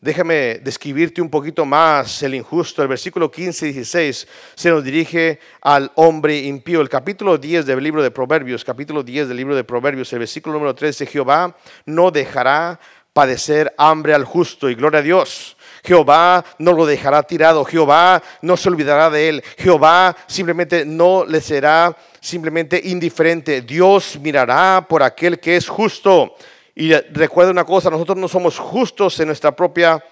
Déjame 0.00 0.60
describirte 0.60 1.20
un 1.20 1.30
poquito 1.30 1.64
más 1.64 2.22
el 2.22 2.34
injusto. 2.34 2.82
El 2.82 2.88
versículo 2.88 3.30
15 3.30 3.68
y 3.68 3.72
16 3.72 4.28
se 4.54 4.70
nos 4.70 4.84
dirige 4.84 5.40
al 5.60 5.90
hombre 5.96 6.38
impío. 6.38 6.80
El 6.80 6.88
capítulo 6.88 7.38
10 7.38 7.66
del 7.66 7.82
libro 7.82 8.02
de 8.02 8.10
Proverbios, 8.10 8.62
capítulo 8.62 9.02
10 9.02 9.28
del 9.28 9.36
libro 9.38 9.56
de 9.56 9.64
Proverbios, 9.64 10.12
el 10.12 10.20
versículo 10.20 10.54
número 10.54 10.74
13, 10.74 11.06
Jehová 11.06 11.56
no 11.86 12.10
dejará 12.10 12.78
padecer 13.12 13.74
hambre 13.76 14.14
al 14.14 14.24
justo 14.24 14.70
y 14.70 14.76
gloria 14.76 15.00
a 15.00 15.02
Dios. 15.02 15.56
Jehová 15.82 16.44
no 16.58 16.72
lo 16.72 16.86
dejará 16.86 17.22
tirado, 17.22 17.64
Jehová 17.64 18.22
no 18.42 18.56
se 18.56 18.68
olvidará 18.68 19.10
de 19.10 19.28
él, 19.28 19.44
Jehová 19.56 20.16
simplemente 20.26 20.84
no 20.84 21.24
le 21.24 21.40
será 21.40 21.96
simplemente 22.20 22.80
indiferente. 22.84 23.62
Dios 23.62 24.18
mirará 24.20 24.86
por 24.88 25.02
aquel 25.02 25.38
que 25.38 25.56
es 25.56 25.68
justo. 25.68 26.34
Y 26.74 26.92
recuerda 26.92 27.50
una 27.50 27.64
cosa, 27.64 27.90
nosotros 27.90 28.18
no 28.18 28.28
somos 28.28 28.58
justos 28.58 29.18
en 29.20 29.26
nuestra 29.26 29.54
propia 29.54 30.02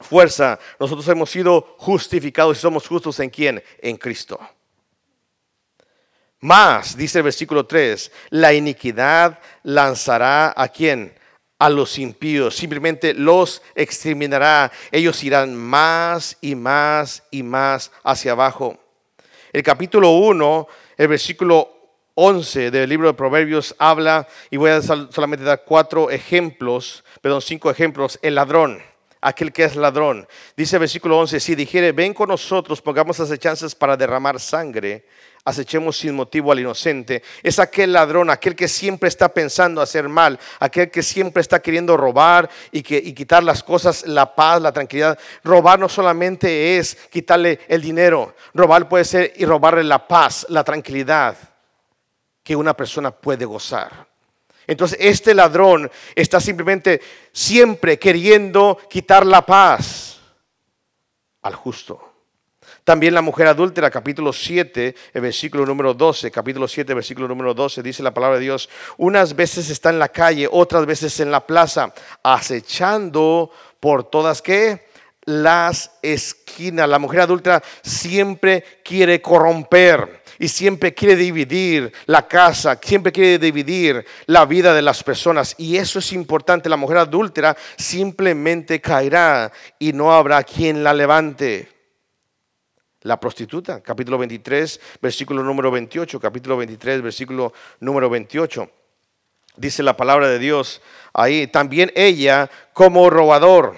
fuerza. 0.00 0.58
Nosotros 0.78 1.06
hemos 1.08 1.30
sido 1.30 1.74
justificados 1.78 2.58
y 2.58 2.60
somos 2.60 2.86
justos 2.86 3.18
en 3.20 3.30
quién? 3.30 3.62
En 3.80 3.96
Cristo. 3.96 4.38
Más, 6.40 6.96
dice 6.96 7.18
el 7.18 7.24
versículo 7.24 7.64
3, 7.64 8.12
la 8.30 8.52
iniquidad 8.52 9.38
lanzará 9.62 10.52
a 10.54 10.68
quién? 10.68 11.18
A 11.58 11.70
los 11.70 11.98
impíos, 11.98 12.54
simplemente 12.54 13.14
los 13.14 13.62
exterminará. 13.74 14.70
Ellos 14.92 15.24
irán 15.24 15.54
más 15.54 16.36
y 16.42 16.54
más 16.54 17.22
y 17.30 17.42
más 17.42 17.90
hacia 18.02 18.32
abajo. 18.32 18.78
El 19.54 19.62
capítulo 19.62 20.10
1 20.10 20.68
el 20.96 21.08
versículo 21.08 21.70
11 22.14 22.70
del 22.70 22.88
libro 22.88 23.08
de 23.08 23.14
Proverbios 23.14 23.74
habla, 23.78 24.28
y 24.50 24.56
voy 24.56 24.70
a 24.70 24.82
solamente 24.82 25.44
dar 25.44 25.64
cuatro 25.64 26.10
ejemplos, 26.10 27.04
perdón, 27.20 27.42
cinco 27.42 27.70
ejemplos, 27.70 28.18
el 28.22 28.36
ladrón 28.36 28.82
aquel 29.24 29.52
que 29.52 29.64
es 29.64 29.74
ladrón. 29.74 30.28
Dice 30.56 30.76
el 30.76 30.80
versículo 30.80 31.18
11, 31.18 31.40
si 31.40 31.54
dijere, 31.54 31.92
ven 31.92 32.12
con 32.12 32.28
nosotros, 32.28 32.82
pongamos 32.82 33.18
acechanzas 33.18 33.74
para 33.74 33.96
derramar 33.96 34.38
sangre, 34.38 35.06
acechemos 35.44 35.98
sin 35.98 36.14
motivo 36.14 36.50
al 36.50 36.60
inocente. 36.60 37.22
Es 37.42 37.58
aquel 37.58 37.92
ladrón, 37.92 38.30
aquel 38.30 38.56
que 38.56 38.66
siempre 38.66 39.08
está 39.08 39.28
pensando 39.28 39.82
hacer 39.82 40.08
mal, 40.08 40.38
aquel 40.58 40.90
que 40.90 41.02
siempre 41.02 41.40
está 41.42 41.60
queriendo 41.60 41.96
robar 41.96 42.48
y, 42.72 42.82
que, 42.82 42.96
y 42.96 43.12
quitar 43.12 43.44
las 43.44 43.62
cosas, 43.62 44.06
la 44.06 44.34
paz, 44.34 44.62
la 44.62 44.72
tranquilidad. 44.72 45.18
Robar 45.42 45.78
no 45.78 45.88
solamente 45.88 46.78
es 46.78 46.96
quitarle 47.10 47.60
el 47.68 47.82
dinero, 47.82 48.34
robar 48.54 48.88
puede 48.88 49.04
ser 49.04 49.32
y 49.36 49.44
robarle 49.44 49.84
la 49.84 50.08
paz, 50.08 50.46
la 50.48 50.64
tranquilidad 50.64 51.36
que 52.42 52.56
una 52.56 52.74
persona 52.74 53.10
puede 53.10 53.44
gozar. 53.44 54.06
Entonces 54.66 54.98
este 55.00 55.34
ladrón 55.34 55.90
está 56.14 56.40
simplemente 56.40 57.00
siempre 57.32 57.98
queriendo 57.98 58.78
quitar 58.88 59.26
la 59.26 59.44
paz 59.44 60.20
al 61.42 61.54
justo. 61.54 62.13
También 62.84 63.14
la 63.14 63.22
mujer 63.22 63.46
adúltera, 63.46 63.90
capítulo 63.90 64.30
7, 64.30 64.94
el 65.14 65.20
versículo 65.22 65.64
número 65.64 65.94
12, 65.94 66.30
capítulo 66.30 66.68
7, 66.68 66.92
versículo 66.92 67.26
número 67.26 67.54
12, 67.54 67.82
dice 67.82 68.02
la 68.02 68.12
palabra 68.12 68.36
de 68.36 68.44
Dios, 68.44 68.68
unas 68.98 69.34
veces 69.34 69.70
está 69.70 69.88
en 69.88 69.98
la 69.98 70.10
calle, 70.10 70.46
otras 70.52 70.84
veces 70.84 71.18
en 71.20 71.30
la 71.30 71.46
plaza, 71.46 71.94
acechando 72.22 73.50
por 73.80 74.04
todas 74.04 74.42
que 74.42 74.86
las 75.24 75.92
esquinas. 76.02 76.86
La 76.86 76.98
mujer 76.98 77.20
adúltera 77.20 77.62
siempre 77.82 78.62
quiere 78.84 79.22
corromper 79.22 80.22
y 80.38 80.48
siempre 80.48 80.92
quiere 80.92 81.16
dividir 81.16 81.90
la 82.04 82.28
casa, 82.28 82.78
siempre 82.82 83.12
quiere 83.12 83.38
dividir 83.38 84.04
la 84.26 84.44
vida 84.44 84.74
de 84.74 84.82
las 84.82 85.02
personas. 85.02 85.54
Y 85.56 85.78
eso 85.78 86.00
es 86.00 86.12
importante. 86.12 86.68
La 86.68 86.76
mujer 86.76 86.98
adúltera 86.98 87.56
simplemente 87.78 88.82
caerá 88.82 89.50
y 89.78 89.94
no 89.94 90.12
habrá 90.12 90.42
quien 90.42 90.84
la 90.84 90.92
levante. 90.92 91.73
La 93.04 93.20
prostituta, 93.20 93.82
capítulo 93.82 94.16
23, 94.16 94.80
versículo 95.02 95.42
número 95.42 95.70
28, 95.70 96.18
capítulo 96.18 96.56
23, 96.56 97.02
versículo 97.02 97.52
número 97.80 98.08
28. 98.08 98.70
Dice 99.56 99.82
la 99.82 99.94
palabra 99.94 100.26
de 100.28 100.38
Dios 100.38 100.80
ahí, 101.12 101.46
también 101.46 101.92
ella 101.94 102.50
como 102.72 103.10
robador. 103.10 103.76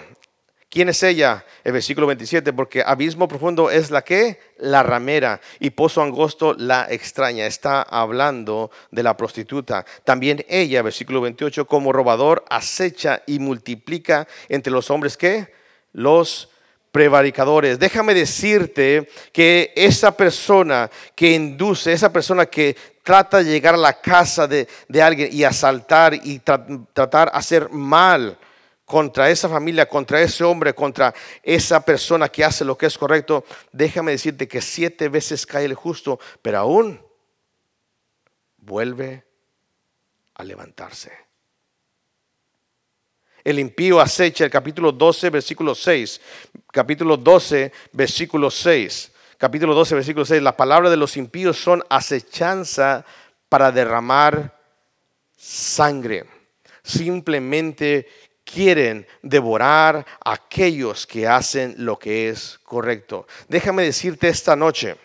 ¿Quién 0.69 0.91
es 0.91 1.03
ella? 1.03 1.45
el 1.65 1.73
versículo 1.73 2.07
27, 2.07 2.53
porque 2.53 2.85
abismo 2.87 3.27
profundo 3.27 3.73
es 3.73 3.91
la 3.91 4.03
que, 4.03 4.39
la 4.59 4.85
ramera, 4.85 5.41
y 5.59 5.71
pozo 5.71 6.01
angosto 6.01 6.55
la 6.57 6.87
extraña. 6.89 7.47
Está 7.47 7.83
hablando 7.83 8.71
de 8.93 9.03
la 9.03 9.17
prostituta. 9.17 9.85
También 10.05 10.45
ella, 10.49 10.83
versículo 10.83 11.21
28, 11.21 11.67
como 11.67 11.93
robador 11.93 12.45
acecha 12.49 13.25
y 13.27 13.41
multiplica 13.41 14.29
entre 14.49 14.73
los 14.73 14.89
hombres 14.89 15.17
que 15.17 15.53
los 15.93 16.51
prevaricadores. 16.97 17.79
Déjame 17.79 18.15
decirte 18.15 19.07
que 19.31 19.71
esa 19.77 20.17
persona 20.17 20.91
que 21.15 21.33
induce, 21.33 21.93
esa 21.93 22.11
persona 22.11 22.47
que 22.47 22.75
trata 23.03 23.37
de 23.37 23.45
llegar 23.45 23.75
a 23.75 23.77
la 23.77 24.01
casa 24.01 24.49
de, 24.49 24.67
alguien 25.03 25.29
y 25.31 25.45
asaltar 25.45 26.15
y 26.15 26.39
tratar 26.39 27.31
de 27.31 27.37
hacer 27.37 27.69
mal 27.69 28.39
contra 28.87 29.29
esa 29.29 29.47
familia, 29.47 29.87
contra 29.87 30.23
ese 30.23 30.43
hombre, 30.43 30.75
contra 30.75 31.13
esa 31.43 31.85
persona 31.85 32.31
que 32.31 32.43
hace 32.43 32.65
lo 32.65 32.79
que 32.79 32.87
es 32.87 32.97
correcto, 32.97 33.45
déjame 33.73 34.13
decirte 34.13 34.49
que 34.49 34.63
siete 34.63 35.11
veces 35.11 35.45
cae 35.45 35.67
el 35.67 35.75
justo, 35.75 36.19
pero 36.41 36.61
aún 36.61 36.99
vuelve 38.57 39.27
a 40.33 40.45
levantarse. 40.45 41.26
El 43.47 43.61
impío 43.61 44.01
acecha, 44.01 44.45
el 44.45 44.51
capítulo 44.51 44.91
12, 44.91 45.31
versículo 45.31 45.73
6. 45.73 46.21
Capítulo 46.73 47.17
12, 47.17 47.71
versículo 47.93 48.51
6. 48.51 49.13
Capítulo 49.39 49.73
12, 49.73 49.95
versículo 49.95 50.25
6. 50.27 50.43
Las 50.43 50.55
palabras 50.55 50.91
de 50.91 50.97
los 50.97 51.17
impíos 51.17 51.57
son 51.57 51.81
acechanza 51.89 53.07
para 53.49 53.71
derramar 53.71 54.59
sangre. 55.37 56.25
Simplemente 56.83 58.09
quieren 58.43 59.07
devorar 59.23 60.05
a 60.25 60.33
aquellos 60.33 61.07
que 61.07 61.29
hacen 61.29 61.77
lo 61.79 62.01
que 62.01 62.29
es 62.29 62.59
correcto. 62.65 63.29
Déjame 63.49 63.85
decirte 63.85 64.27
esta 64.27 64.57
noche 64.57 64.97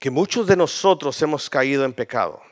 que 0.00 0.10
muchos 0.10 0.48
de 0.48 0.56
nosotros 0.56 1.22
hemos 1.22 1.48
caído 1.48 1.84
en 1.84 1.92
pecado 1.92 2.49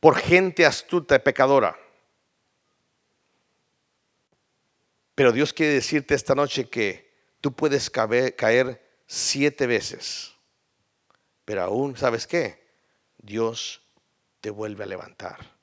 por 0.00 0.16
gente 0.16 0.64
astuta 0.64 1.16
y 1.16 1.18
pecadora. 1.20 1.76
Pero 5.14 5.32
Dios 5.32 5.52
quiere 5.52 5.74
decirte 5.74 6.14
esta 6.14 6.34
noche 6.34 6.68
que 6.68 7.12
tú 7.40 7.52
puedes 7.52 7.90
caer 7.90 9.02
siete 9.06 9.66
veces, 9.66 10.32
pero 11.44 11.62
aún, 11.62 11.96
¿sabes 11.96 12.26
qué? 12.26 12.68
Dios 13.16 13.82
te 14.40 14.50
vuelve 14.50 14.84
a 14.84 14.86
levantar. 14.86 15.56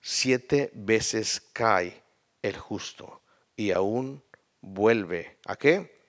Siete 0.00 0.70
veces 0.72 1.42
cae 1.52 2.02
el 2.40 2.56
justo 2.56 3.22
y 3.56 3.72
aún 3.72 4.22
vuelve 4.60 5.38
a 5.46 5.56
qué? 5.56 6.00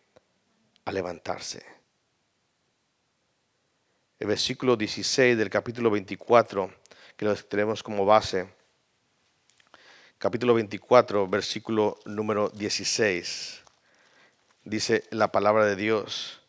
A 0.86 0.92
levantarse. 0.92 1.66
El 4.20 4.28
versículo 4.28 4.76
16 4.76 5.38
del 5.38 5.50
capítulo 5.50 5.92
24, 5.92 6.74
que 7.18 7.26
lo 7.26 7.36
tenemos 7.36 7.84
como 7.84 8.06
base. 8.06 8.48
Capítulo 10.20 10.54
24, 10.54 11.28
versículo 11.28 12.00
número 12.06 12.50
16. 12.50 13.64
Dice 14.64 15.04
la 15.10 15.32
palabra 15.32 15.66
de 15.66 15.76
Dios. 15.76 16.42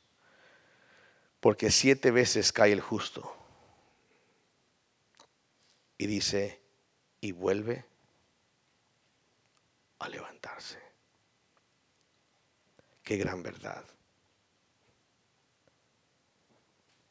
Porque 1.40 1.70
siete 1.70 2.10
veces 2.10 2.52
cae 2.52 2.72
el 2.72 2.80
justo. 2.80 3.34
Y 5.96 6.06
dice, 6.06 6.60
y 7.20 7.32
vuelve 7.32 7.84
a 9.98 10.08
levantarse. 10.08 10.78
Qué 13.02 13.16
gran 13.16 13.42
verdad. 13.42 13.84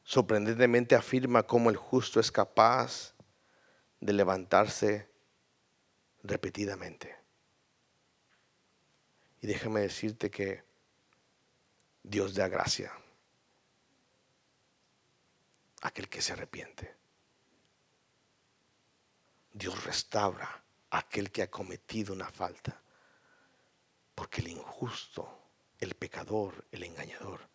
sorprendentemente 0.08 0.94
afirma 0.94 1.42
cómo 1.42 1.68
el 1.68 1.76
justo 1.76 2.18
es 2.18 2.32
capaz 2.32 3.12
de 4.00 4.12
levantarse 4.12 5.08
repetidamente. 6.22 7.16
Y 9.40 9.46
déjame 9.46 9.80
decirte 9.80 10.30
que 10.30 10.64
Dios 12.02 12.34
da 12.34 12.48
gracia 12.48 12.92
a 15.80 15.88
aquel 15.88 16.08
que 16.08 16.22
se 16.22 16.32
arrepiente. 16.32 16.96
Dios 19.52 19.84
restaura 19.84 20.64
a 20.90 20.98
aquel 20.98 21.30
que 21.30 21.42
ha 21.42 21.50
cometido 21.50 22.12
una 22.14 22.30
falta. 22.30 22.80
Porque 24.14 24.40
el 24.40 24.48
injusto, 24.48 25.50
el 25.78 25.94
pecador, 25.94 26.66
el 26.72 26.82
engañador, 26.82 27.48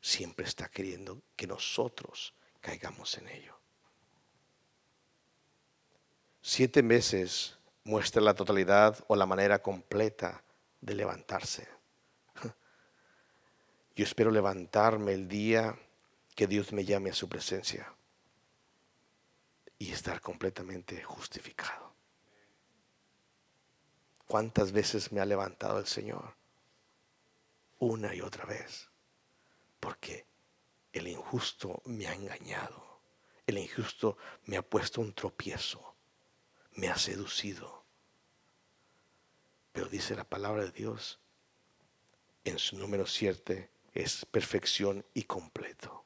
siempre 0.00 0.46
está 0.46 0.68
queriendo 0.68 1.22
que 1.34 1.46
nosotros 1.46 2.34
caigamos 2.60 3.18
en 3.18 3.28
ello. 3.28 3.57
Siete 6.50 6.82
meses 6.82 7.58
muestra 7.84 8.22
la 8.22 8.32
totalidad 8.32 9.04
o 9.06 9.16
la 9.16 9.26
manera 9.26 9.60
completa 9.60 10.42
de 10.80 10.94
levantarse. 10.94 11.68
Yo 13.94 14.02
espero 14.02 14.30
levantarme 14.30 15.12
el 15.12 15.28
día 15.28 15.78
que 16.34 16.46
Dios 16.46 16.72
me 16.72 16.86
llame 16.86 17.10
a 17.10 17.14
su 17.14 17.28
presencia 17.28 17.94
y 19.78 19.92
estar 19.92 20.22
completamente 20.22 21.02
justificado. 21.02 21.92
¿Cuántas 24.26 24.72
veces 24.72 25.12
me 25.12 25.20
ha 25.20 25.26
levantado 25.26 25.78
el 25.78 25.86
Señor? 25.86 26.34
Una 27.78 28.14
y 28.14 28.22
otra 28.22 28.46
vez 28.46 28.88
porque 29.78 30.24
el 30.94 31.08
injusto 31.08 31.82
me 31.84 32.06
ha 32.06 32.14
engañado, 32.14 33.02
el 33.46 33.58
injusto 33.58 34.16
me 34.46 34.56
ha 34.56 34.62
puesto 34.62 35.02
un 35.02 35.12
tropiezo, 35.12 35.97
me 36.78 36.88
ha 36.88 36.96
seducido. 36.96 37.84
Pero 39.72 39.88
dice 39.88 40.14
la 40.14 40.24
palabra 40.24 40.64
de 40.64 40.72
Dios, 40.72 41.20
en 42.44 42.58
su 42.58 42.76
número 42.76 43.06
7 43.06 43.70
es 43.92 44.24
perfección 44.24 45.04
y 45.14 45.24
completo. 45.24 46.04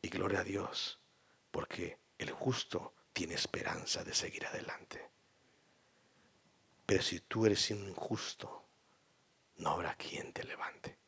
Y 0.00 0.08
gloria 0.08 0.40
a 0.40 0.44
Dios, 0.44 1.00
porque 1.50 1.98
el 2.18 2.30
justo 2.30 2.94
tiene 3.12 3.34
esperanza 3.34 4.04
de 4.04 4.14
seguir 4.14 4.46
adelante. 4.46 5.10
Pero 6.86 7.02
si 7.02 7.20
tú 7.20 7.46
eres 7.46 7.70
injusto, 7.70 8.64
no 9.56 9.70
habrá 9.70 9.96
quien 9.96 10.32
te 10.32 10.44
levante 10.44 10.98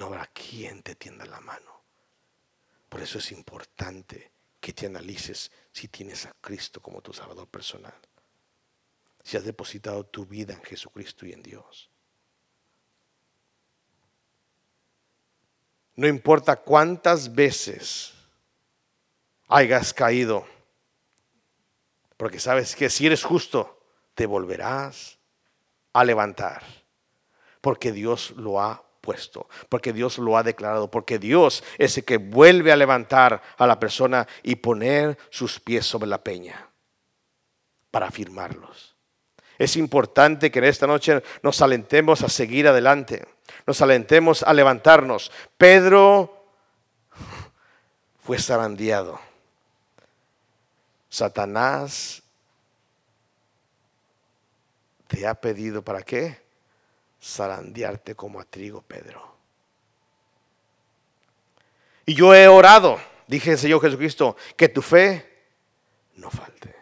no 0.00 0.06
habrá 0.06 0.26
quien 0.28 0.82
te 0.82 0.94
tienda 0.94 1.26
la 1.26 1.40
mano. 1.40 1.82
Por 2.88 3.02
eso 3.02 3.18
es 3.18 3.30
importante 3.32 4.32
que 4.60 4.72
te 4.72 4.86
analices 4.86 5.50
si 5.72 5.88
tienes 5.88 6.26
a 6.26 6.32
Cristo 6.40 6.80
como 6.80 7.00
tu 7.00 7.12
Salvador 7.12 7.48
personal. 7.48 7.94
Si 9.22 9.36
has 9.36 9.44
depositado 9.44 10.04
tu 10.04 10.26
vida 10.26 10.52
en 10.52 10.62
Jesucristo 10.62 11.26
y 11.26 11.32
en 11.32 11.42
Dios. 11.42 11.90
No 15.96 16.06
importa 16.06 16.56
cuántas 16.56 17.34
veces 17.34 18.14
hayas 19.48 19.92
caído, 19.92 20.46
porque 22.16 22.38
sabes 22.38 22.76
que 22.76 22.88
si 22.88 23.06
eres 23.06 23.24
justo, 23.24 23.82
te 24.14 24.26
volverás 24.26 25.18
a 25.92 26.04
levantar, 26.04 26.62
porque 27.60 27.92
Dios 27.92 28.30
lo 28.32 28.60
ha 28.60 28.89
puesto, 29.00 29.48
porque 29.68 29.92
Dios 29.92 30.18
lo 30.18 30.36
ha 30.36 30.42
declarado, 30.42 30.90
porque 30.90 31.18
Dios 31.18 31.64
es 31.78 31.96
el 31.98 32.04
que 32.04 32.18
vuelve 32.18 32.72
a 32.72 32.76
levantar 32.76 33.42
a 33.56 33.66
la 33.66 33.80
persona 33.80 34.26
y 34.42 34.56
poner 34.56 35.18
sus 35.30 35.60
pies 35.60 35.86
sobre 35.86 36.08
la 36.08 36.22
peña 36.22 36.68
para 37.90 38.06
afirmarlos. 38.06 38.94
Es 39.58 39.76
importante 39.76 40.50
que 40.50 40.58
en 40.58 40.66
esta 40.66 40.86
noche 40.86 41.22
nos 41.42 41.60
alentemos 41.60 42.22
a 42.22 42.28
seguir 42.28 42.66
adelante, 42.66 43.26
nos 43.66 43.80
alentemos 43.82 44.42
a 44.42 44.54
levantarnos. 44.54 45.30
Pedro 45.58 46.46
fue 48.22 48.38
zarandeado. 48.38 49.20
Satanás 51.10 52.22
te 55.08 55.26
ha 55.26 55.34
pedido 55.34 55.82
para 55.82 56.02
qué? 56.02 56.49
Zarandearte 57.22 58.14
como 58.14 58.40
a 58.40 58.44
trigo, 58.44 58.82
Pedro. 58.82 59.30
Y 62.06 62.14
yo 62.14 62.34
he 62.34 62.48
orado, 62.48 62.98
dije 63.26 63.52
el 63.52 63.58
Señor 63.58 63.80
Jesucristo, 63.80 64.36
que 64.56 64.68
tu 64.68 64.82
fe 64.82 65.30
no 66.16 66.30
falte. 66.30 66.74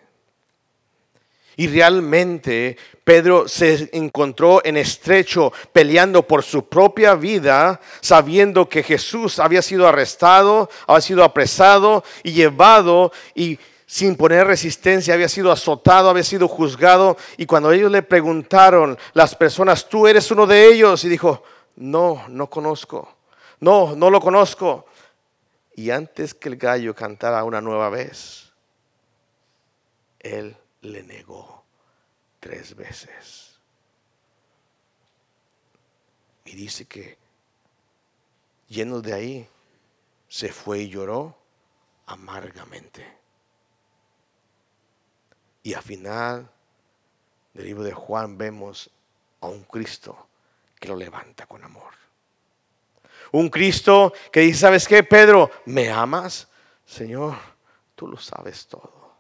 Y 1.57 1.67
realmente 1.67 2.77
Pedro 3.03 3.49
se 3.49 3.91
encontró 3.93 4.65
en 4.65 4.77
estrecho 4.77 5.53
peleando 5.73 6.23
por 6.23 6.45
su 6.45 6.69
propia 6.69 7.17
vida, 7.17 7.81
sabiendo 8.01 8.69
que 8.69 8.85
Jesús 8.85 9.41
había 9.41 9.61
sido 9.61 9.89
arrestado, 9.89 10.71
había 10.87 11.01
sido 11.01 11.25
apresado 11.25 12.05
y 12.23 12.31
llevado 12.31 13.13
y 13.35 13.59
sin 13.91 14.17
poner 14.17 14.47
resistencia, 14.47 15.15
había 15.15 15.31
sido 15.31 15.51
azotado, 15.51 16.11
había 16.11 16.23
sido 16.23 16.47
juzgado. 16.47 17.17
Y 17.39 17.47
cuando 17.47 17.73
ellos 17.73 17.91
le 17.91 18.03
preguntaron, 18.03 18.99
las 19.15 19.35
personas, 19.35 19.89
tú 19.89 20.07
eres 20.07 20.31
uno 20.31 20.47
de 20.47 20.67
ellos, 20.67 21.03
y 21.05 21.09
dijo, 21.09 21.43
no, 21.77 22.23
no 22.29 22.51
conozco, 22.51 23.17
no, 23.61 23.97
no 23.97 24.11
lo 24.11 24.21
conozco. 24.21 24.85
Y 25.75 25.89
antes 25.89 26.35
que 26.35 26.51
el 26.51 26.57
gallo 26.57 26.95
cantara 26.95 27.43
una 27.45 27.63
nueva 27.63 27.89
vez, 27.89 28.53
él 30.21 30.55
le 30.83 31.03
negó 31.03 31.65
tres 32.41 32.77
veces. 32.77 33.59
Y 36.45 36.57
dice 36.57 36.85
que 36.85 37.17
lleno 38.69 39.01
de 39.01 39.15
ahí, 39.15 39.49
se 40.29 40.53
fue 40.53 40.81
y 40.81 40.91
lloró 40.91 41.35
amargamente. 42.05 43.17
Y 45.69 45.75
al 45.75 45.83
final 45.83 46.49
del 47.53 47.67
libro 47.67 47.83
de 47.83 47.93
Juan 47.93 48.39
vemos 48.39 48.89
a 49.43 49.49
un 49.49 49.65
Cristo 49.65 50.29
que 50.81 50.89
lo 50.89 50.97
levanta 50.97 51.45
con 51.45 51.63
amor. 51.63 51.93
Un 53.33 53.51
Cristo 53.51 54.15
que 54.33 54.41
dice, 54.41 54.61
¿sabes 54.61 54.89
qué, 54.89 55.03
Pedro? 55.03 55.51
¿Me 55.67 55.91
amas? 55.91 56.49
Señor, 56.87 57.37
tú 57.95 58.09
lo 58.09 58.17
sabes 58.17 58.67
todo. 58.67 59.13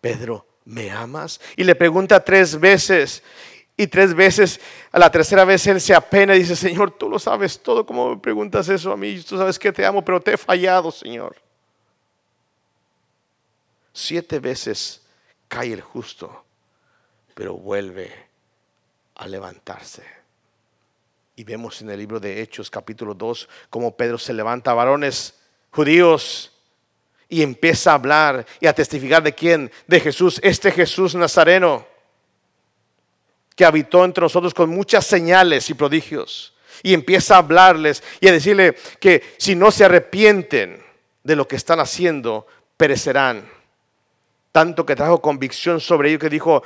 Pedro, 0.00 0.46
¿me 0.64 0.90
amas? 0.90 1.38
Y 1.54 1.64
le 1.64 1.74
pregunta 1.74 2.24
tres 2.24 2.58
veces. 2.58 3.22
Y 3.76 3.88
tres 3.88 4.14
veces, 4.14 4.58
a 4.90 4.98
la 4.98 5.10
tercera 5.10 5.44
vez 5.44 5.66
él 5.66 5.82
se 5.82 5.94
apena 5.94 6.34
y 6.34 6.38
dice, 6.38 6.56
Señor, 6.56 6.92
tú 6.92 7.10
lo 7.10 7.18
sabes 7.18 7.62
todo. 7.62 7.84
¿Cómo 7.84 8.14
me 8.14 8.16
preguntas 8.16 8.70
eso 8.70 8.90
a 8.90 8.96
mí? 8.96 9.20
Tú 9.20 9.36
sabes 9.36 9.58
que 9.58 9.70
te 9.70 9.84
amo, 9.84 10.02
pero 10.02 10.18
te 10.18 10.32
he 10.32 10.38
fallado, 10.38 10.90
Señor. 10.90 11.36
Siete 13.92 14.38
veces 14.38 15.02
cae 15.48 15.72
el 15.72 15.80
justo, 15.80 16.44
pero 17.34 17.54
vuelve 17.54 18.12
a 19.16 19.26
levantarse. 19.26 20.04
Y 21.36 21.44
vemos 21.44 21.80
en 21.82 21.90
el 21.90 21.98
libro 21.98 22.20
de 22.20 22.42
Hechos 22.42 22.70
capítulo 22.70 23.14
2 23.14 23.48
cómo 23.70 23.96
Pedro 23.96 24.18
se 24.18 24.32
levanta, 24.32 24.74
varones 24.74 25.34
judíos, 25.70 26.52
y 27.28 27.42
empieza 27.42 27.90
a 27.90 27.94
hablar 27.94 28.46
y 28.60 28.66
a 28.66 28.72
testificar 28.72 29.22
de 29.22 29.34
quién, 29.34 29.70
de 29.86 30.00
Jesús, 30.00 30.40
este 30.42 30.72
Jesús 30.72 31.14
Nazareno, 31.14 31.86
que 33.54 33.64
habitó 33.64 34.04
entre 34.04 34.22
nosotros 34.22 34.54
con 34.54 34.70
muchas 34.70 35.06
señales 35.06 35.68
y 35.68 35.74
prodigios. 35.74 36.54
Y 36.82 36.94
empieza 36.94 37.34
a 37.34 37.38
hablarles 37.38 38.02
y 38.20 38.28
a 38.28 38.32
decirle 38.32 38.76
que 39.00 39.34
si 39.36 39.56
no 39.56 39.70
se 39.70 39.84
arrepienten 39.84 40.82
de 41.24 41.36
lo 41.36 41.48
que 41.48 41.56
están 41.56 41.80
haciendo, 41.80 42.46
perecerán 42.76 43.50
tanto 44.52 44.84
que 44.86 44.96
trajo 44.96 45.20
convicción 45.20 45.80
sobre 45.80 46.10
ellos 46.10 46.20
que 46.20 46.28
dijo, 46.28 46.62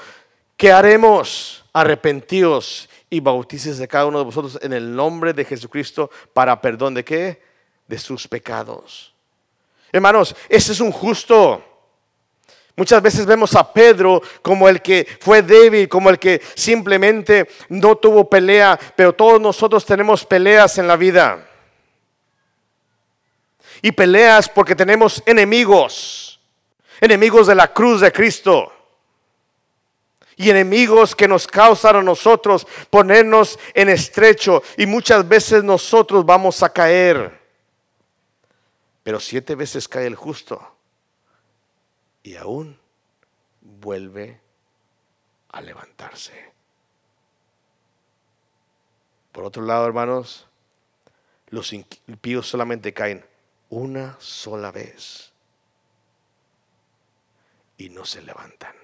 ¿qué 0.57 0.73
haremos? 0.73 1.64
Arrepentíos 1.73 2.88
y 3.11 3.21
bautícese 3.21 3.81
de 3.81 3.88
cada 3.88 4.07
uno 4.07 4.18
de 4.18 4.25
vosotros 4.25 4.59
en 4.62 4.73
el 4.73 4.95
nombre 4.95 5.33
de 5.33 5.45
Jesucristo 5.45 6.11
para 6.33 6.61
perdón 6.61 6.95
de 6.95 7.05
qué? 7.05 7.42
De 7.87 7.99
sus 7.99 8.27
pecados. 8.29 9.14
Hermanos, 9.90 10.35
ese 10.49 10.73
es 10.73 10.81
un 10.81 10.90
justo. 10.90 11.62
Muchas 12.75 13.03
veces 13.03 13.27
vemos 13.27 13.55
a 13.55 13.71
Pedro 13.71 14.23
como 14.40 14.66
el 14.66 14.81
que 14.81 15.07
fue 15.21 15.42
débil, 15.42 15.88
como 15.88 16.09
el 16.09 16.18
que 16.18 16.40
simplemente 16.55 17.47
no 17.68 17.97
tuvo 17.97 18.31
pelea, 18.31 18.79
pero 18.97 19.12
todos 19.12 19.38
nosotros 19.40 19.85
tenemos 19.85 20.25
peleas 20.25 20.79
en 20.79 20.88
la 20.88 20.97
vida. 20.97 21.47
Y 23.83 23.92
peleas 23.92 24.49
porque 24.49 24.75
tenemos 24.75 25.23
enemigos 25.27 26.32
enemigos 27.03 27.49
de 27.49 27.57
la 27.57 27.73
cruz 27.75 28.01
de 28.01 28.12
Cristo 28.12 28.73
y 30.37 30.49
enemigos 30.49 31.17
que 31.17 31.27
nos 31.27 31.49
causan 31.49 31.97
a 31.97 32.03
nosotros 32.03 32.65
ponernos 32.88 33.59
en 33.75 33.88
estrecho 33.88 34.62
y 34.79 34.87
muchas 34.87 35.29
veces 35.29 35.65
nosotros 35.65 36.25
vamos 36.25 36.62
a 36.62 36.73
caer. 36.73 37.43
Pero 39.03 39.19
siete 39.19 39.57
veces 39.57 39.88
cae 39.88 40.07
el 40.07 40.15
justo 40.15 40.77
y 42.23 42.37
aún 42.37 42.79
vuelve 43.61 44.41
a 45.49 45.61
levantarse. 45.61 46.53
Por 49.33 49.43
otro 49.43 49.65
lado, 49.65 49.85
hermanos, 49.87 50.47
los 51.49 51.73
impíos 51.73 52.49
solamente 52.49 52.95
caen 52.95 53.27
una 53.71 54.15
sola 54.21 54.71
vez 54.71 55.32
y 57.76 57.88
no 57.88 58.04
se 58.04 58.22
levantan. 58.22 58.82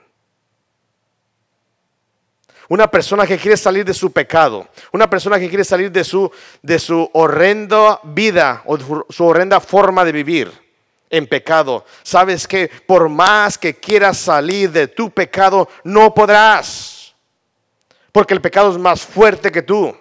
Una 2.69 2.91
persona 2.91 3.27
que 3.27 3.39
quiere 3.39 3.57
salir 3.57 3.85
de 3.85 3.95
su 3.95 4.13
pecado, 4.13 4.69
una 4.93 5.09
persona 5.09 5.39
que 5.39 5.49
quiere 5.49 5.65
salir 5.65 5.91
de 5.91 6.05
su, 6.05 6.31
de 6.61 6.79
su 6.79 7.09
horrenda 7.15 7.99
vida 8.05 8.63
o 8.67 8.79
su 9.09 9.25
horrenda 9.25 9.59
forma 9.59 10.05
de 10.05 10.13
vivir 10.13 10.53
en 11.09 11.27
pecado, 11.27 11.87
sabes 12.03 12.47
que 12.47 12.71
por 12.87 13.09
más 13.09 13.57
que 13.57 13.75
quieras 13.75 14.19
salir 14.19 14.71
de 14.71 14.87
tu 14.89 15.11
pecado, 15.11 15.69
no 15.85 16.13
podrás. 16.13 17.15
Porque 18.13 18.35
el 18.35 18.43
pecado 18.43 18.71
es 18.71 18.79
más 18.79 19.01
fuerte 19.01 19.51
que 19.51 19.63
tú. 19.63 19.97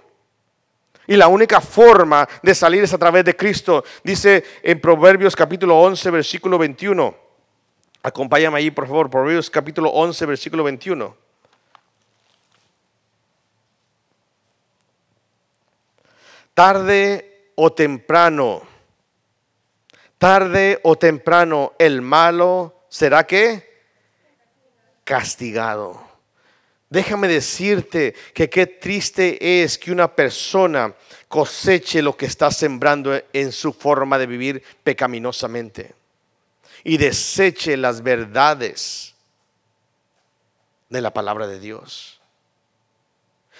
Y 1.07 1.15
la 1.15 1.29
única 1.29 1.61
forma 1.61 2.27
de 2.43 2.53
salir 2.53 2.83
es 2.83 2.93
a 2.93 2.97
través 2.97 3.23
de 3.23 3.35
Cristo. 3.35 3.85
Dice 4.03 4.43
en 4.61 4.81
Proverbios 4.81 5.37
capítulo 5.37 5.79
11, 5.79 6.11
versículo 6.11 6.57
21. 6.57 7.26
Acompáñame 8.07 8.59
ahí, 8.59 8.71
por 8.71 8.87
favor, 8.87 9.09
Proverbios 9.09 9.49
capítulo 9.49 9.89
11, 9.89 10.25
versículo 10.27 10.63
21. 10.63 11.13
Tarde 16.53 17.51
o 17.55 17.73
temprano, 17.73 18.61
tarde 20.17 20.79
o 20.83 20.97
temprano, 20.97 21.73
el 21.77 22.01
malo 22.01 22.85
será 22.87 23.27
que 23.27 23.67
castigado. 25.03 26.01
Déjame 26.89 27.27
decirte 27.27 28.15
que 28.33 28.49
qué 28.49 28.67
triste 28.67 29.61
es 29.61 29.77
que 29.77 29.91
una 29.91 30.15
persona 30.15 30.95
coseche 31.27 32.01
lo 32.01 32.15
que 32.15 32.27
está 32.27 32.51
sembrando 32.51 33.21
en 33.33 33.51
su 33.51 33.73
forma 33.73 34.17
de 34.17 34.27
vivir 34.27 34.63
pecaminosamente 34.81 36.06
y 36.87 36.95
deseche 36.95 37.75
las 37.75 38.01
verdades 38.01 39.13
de 40.87 41.01
la 41.01 41.11
palabra 41.11 41.45
de 41.45 41.59
Dios. 41.59 42.21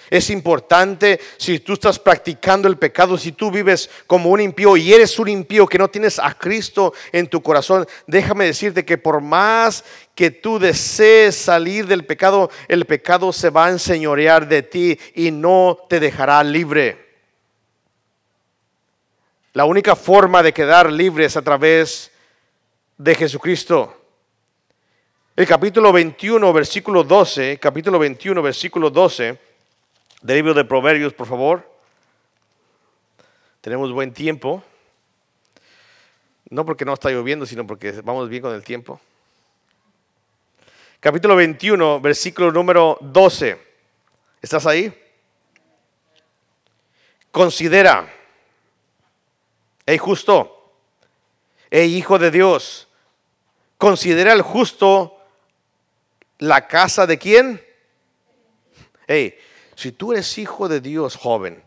Es 0.08 0.30
importante 0.30 1.20
si 1.36 1.58
tú 1.58 1.74
estás 1.74 1.98
practicando 1.98 2.68
el 2.68 2.78
pecado, 2.78 3.18
si 3.18 3.32
tú 3.32 3.50
vives 3.50 3.90
como 4.06 4.30
un 4.30 4.40
impío 4.40 4.78
y 4.78 4.94
eres 4.94 5.18
un 5.18 5.28
impío 5.28 5.66
que 5.66 5.76
no 5.76 5.88
tienes 5.88 6.18
a 6.18 6.32
Cristo 6.32 6.94
en 7.12 7.28
tu 7.28 7.42
corazón, 7.42 7.86
déjame 8.06 8.46
decirte 8.46 8.86
que 8.86 8.96
por 8.96 9.20
más 9.20 9.84
que 10.14 10.30
tú 10.30 10.58
desees 10.58 11.36
salir 11.36 11.86
del 11.86 12.06
pecado, 12.06 12.50
el 12.66 12.86
pecado 12.86 13.34
se 13.34 13.50
va 13.50 13.66
a 13.66 13.70
enseñorear 13.72 14.48
de 14.48 14.62
ti 14.62 14.98
y 15.14 15.32
no 15.32 15.76
te 15.86 16.00
dejará 16.00 16.42
libre. 16.42 17.18
La 19.52 19.66
única 19.66 19.94
forma 19.94 20.42
de 20.42 20.54
quedar 20.54 20.90
libre 20.90 21.26
es 21.26 21.36
a 21.36 21.42
través 21.42 22.10
de 22.98 23.14
Jesucristo. 23.14 23.94
El 25.36 25.46
capítulo 25.46 25.92
21, 25.92 26.52
versículo 26.52 27.04
12, 27.04 27.58
capítulo 27.58 27.96
21, 28.00 28.42
versículo 28.42 28.90
12 28.90 29.38
del 30.20 30.36
libro 30.36 30.52
de 30.52 30.64
Proverbios, 30.64 31.14
por 31.14 31.28
favor. 31.28 31.72
Tenemos 33.60 33.92
buen 33.92 34.12
tiempo. 34.12 34.64
No 36.50 36.64
porque 36.64 36.84
no 36.84 36.94
está 36.94 37.10
lloviendo, 37.10 37.46
sino 37.46 37.66
porque 37.66 37.92
vamos 38.02 38.28
bien 38.28 38.42
con 38.42 38.52
el 38.52 38.64
tiempo. 38.64 39.00
Capítulo 40.98 41.36
21, 41.36 42.00
versículo 42.00 42.50
número 42.50 42.98
12. 43.00 43.64
¿Estás 44.42 44.66
ahí? 44.66 44.92
Considera, 47.30 48.12
hey 49.86 49.98
justo, 49.98 50.72
hey 51.70 51.94
hijo 51.94 52.18
de 52.18 52.30
Dios, 52.32 52.87
Considera 53.78 54.32
el 54.32 54.42
justo 54.42 55.16
la 56.38 56.66
casa 56.66 57.06
de 57.06 57.16
quién? 57.16 57.62
Hey, 59.06 59.38
si 59.76 59.92
tú 59.92 60.12
eres 60.12 60.36
hijo 60.36 60.68
de 60.68 60.80
Dios, 60.80 61.14
joven, 61.14 61.62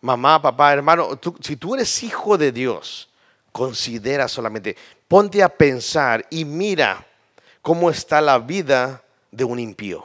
mamá, 0.00 0.40
papá, 0.40 0.72
hermano, 0.72 1.20
si 1.40 1.56
tú 1.56 1.74
eres 1.74 2.02
hijo 2.02 2.38
de 2.38 2.50
Dios, 2.50 3.10
considera 3.52 4.28
solamente, 4.28 4.76
ponte 5.06 5.42
a 5.42 5.50
pensar 5.50 6.26
y 6.30 6.46
mira 6.46 7.06
cómo 7.60 7.90
está 7.90 8.22
la 8.22 8.38
vida 8.38 9.04
de 9.30 9.44
un 9.44 9.58
impío. 9.58 10.04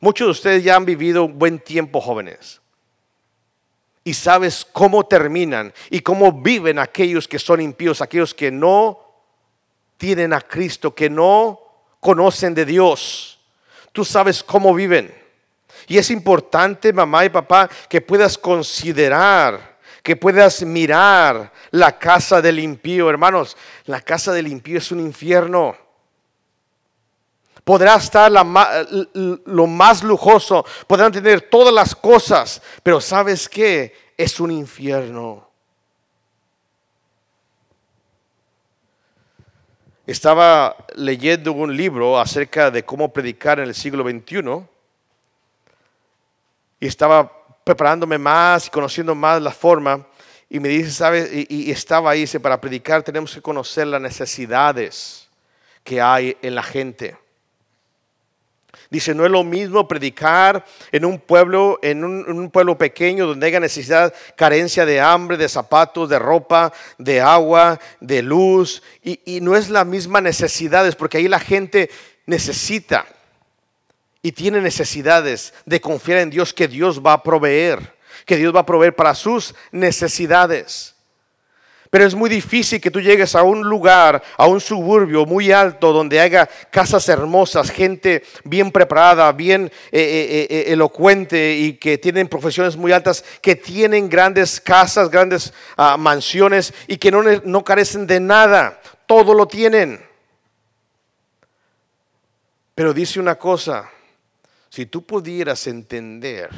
Muchos 0.00 0.28
de 0.28 0.30
ustedes 0.30 0.64
ya 0.64 0.76
han 0.76 0.84
vivido 0.84 1.24
un 1.24 1.36
buen 1.36 1.58
tiempo 1.58 2.00
jóvenes 2.00 2.60
y 4.04 4.14
sabes 4.14 4.64
cómo 4.72 5.04
terminan 5.04 5.74
y 5.90 6.00
cómo 6.00 6.32
viven 6.32 6.78
aquellos 6.78 7.26
que 7.26 7.40
son 7.40 7.60
impíos, 7.60 8.00
aquellos 8.00 8.32
que 8.32 8.52
no 8.52 9.07
tienen 9.98 10.32
a 10.32 10.40
Cristo, 10.40 10.94
que 10.94 11.10
no 11.10 11.60
conocen 12.00 12.54
de 12.54 12.64
Dios. 12.64 13.38
Tú 13.92 14.04
sabes 14.04 14.42
cómo 14.42 14.72
viven. 14.72 15.14
Y 15.86 15.98
es 15.98 16.10
importante, 16.10 16.92
mamá 16.92 17.24
y 17.24 17.28
papá, 17.28 17.68
que 17.88 18.00
puedas 18.00 18.38
considerar, 18.38 19.78
que 20.02 20.16
puedas 20.16 20.62
mirar 20.62 21.52
la 21.70 21.98
casa 21.98 22.40
del 22.40 22.60
impío. 22.60 23.10
Hermanos, 23.10 23.56
la 23.86 24.00
casa 24.00 24.32
del 24.32 24.46
impío 24.46 24.78
es 24.78 24.92
un 24.92 25.00
infierno. 25.00 25.76
Podrá 27.64 27.96
estar 27.96 28.30
lo 28.32 29.66
más 29.66 30.02
lujoso, 30.02 30.64
podrán 30.86 31.12
tener 31.12 31.42
todas 31.42 31.74
las 31.74 31.94
cosas, 31.94 32.62
pero 32.82 33.00
¿sabes 33.00 33.48
qué? 33.48 34.12
Es 34.16 34.40
un 34.40 34.50
infierno. 34.50 35.47
Estaba 40.08 40.74
leyendo 40.94 41.52
un 41.52 41.76
libro 41.76 42.18
acerca 42.18 42.70
de 42.70 42.82
cómo 42.82 43.12
predicar 43.12 43.60
en 43.60 43.66
el 43.68 43.74
siglo 43.74 44.02
XXI 44.02 44.66
y 46.80 46.86
estaba 46.86 47.30
preparándome 47.62 48.16
más 48.16 48.68
y 48.68 48.70
conociendo 48.70 49.14
más 49.14 49.42
la 49.42 49.50
forma 49.50 50.06
Y 50.48 50.60
me 50.60 50.70
dice, 50.70 50.92
¿sabes? 50.92 51.28
Y, 51.50 51.70
estaba 51.70 52.12
ahí, 52.12 52.20
dice, 52.20 52.40
para 52.40 52.58
predicar 52.58 53.02
tenemos 53.02 53.34
que 53.34 53.42
conocer 53.42 53.86
las 53.86 54.00
necesidades 54.00 55.28
que 55.84 56.00
hay 56.00 56.38
en 56.40 56.54
la 56.54 56.62
gente. 56.62 57.14
Dice, 58.90 59.14
no 59.14 59.26
es 59.26 59.30
lo 59.30 59.44
mismo 59.44 59.86
predicar 59.86 60.64
en 60.92 61.04
un 61.04 61.18
pueblo, 61.18 61.78
en 61.82 62.04
un, 62.04 62.50
pueblo 62.50 62.78
pequeño 62.78 63.26
donde 63.26 63.46
haya 63.46 63.60
necesidad, 63.60 64.14
carencia 64.34 64.86
de 64.86 64.98
hambre, 64.98 65.36
de 65.36 65.48
zapatos, 65.48 66.08
de 66.08 66.18
ropa, 66.18 66.72
de 66.96 67.20
agua, 67.20 67.78
de 68.00 68.22
luz. 68.22 68.82
Y, 69.02 69.40
no 69.42 69.56
es 69.56 69.68
la 69.68 69.84
misma 69.84 70.22
necesidades, 70.22 70.96
porque 70.96 71.18
ahí 71.18 71.28
la 71.28 71.38
gente 71.38 71.90
necesita 72.24 73.04
y 74.22 74.32
tiene 74.32 74.62
necesidades 74.62 75.52
de 75.66 75.82
confiar 75.82 76.20
en 76.20 76.30
Dios 76.30 76.54
que 76.54 76.66
Dios 76.66 77.02
va 77.04 77.12
a 77.12 77.22
proveer, 77.22 77.94
que 78.24 78.36
Dios 78.36 78.54
va 78.56 78.60
a 78.60 78.66
proveer 78.66 78.96
para 78.96 79.14
sus 79.14 79.54
necesidades. 79.70 80.94
Pero 81.90 82.04
es 82.04 82.14
muy 82.14 82.28
difícil 82.28 82.80
que 82.80 82.90
tú 82.90 83.00
llegues 83.00 83.34
a 83.34 83.42
un 83.42 83.62
lugar, 83.62 84.22
a 84.36 84.46
un 84.46 84.60
suburbio 84.60 85.24
muy 85.24 85.50
alto, 85.52 85.92
donde 85.92 86.20
haya 86.20 86.46
casas 86.70 87.08
hermosas, 87.08 87.70
gente 87.70 88.22
bien 88.44 88.70
preparada, 88.70 89.32
bien 89.32 89.72
eh, 89.90 90.00
eh, 90.00 90.46
eh, 90.50 90.72
elocuente 90.72 91.56
y 91.56 91.74
que 91.74 91.96
tienen 91.96 92.28
profesiones 92.28 92.76
muy 92.76 92.92
altas, 92.92 93.24
que 93.40 93.56
tienen 93.56 94.10
grandes 94.10 94.60
casas, 94.60 95.08
grandes 95.10 95.54
ah, 95.78 95.96
mansiones 95.96 96.74
y 96.86 96.98
que 96.98 97.10
no, 97.10 97.22
no 97.22 97.64
carecen 97.64 98.06
de 98.06 98.20
nada. 98.20 98.80
Todo 99.06 99.32
lo 99.32 99.46
tienen. 99.46 100.04
Pero 102.74 102.92
dice 102.92 103.18
una 103.18 103.36
cosa, 103.36 103.90
si 104.68 104.84
tú 104.84 105.06
pudieras 105.06 105.66
entender 105.66 106.50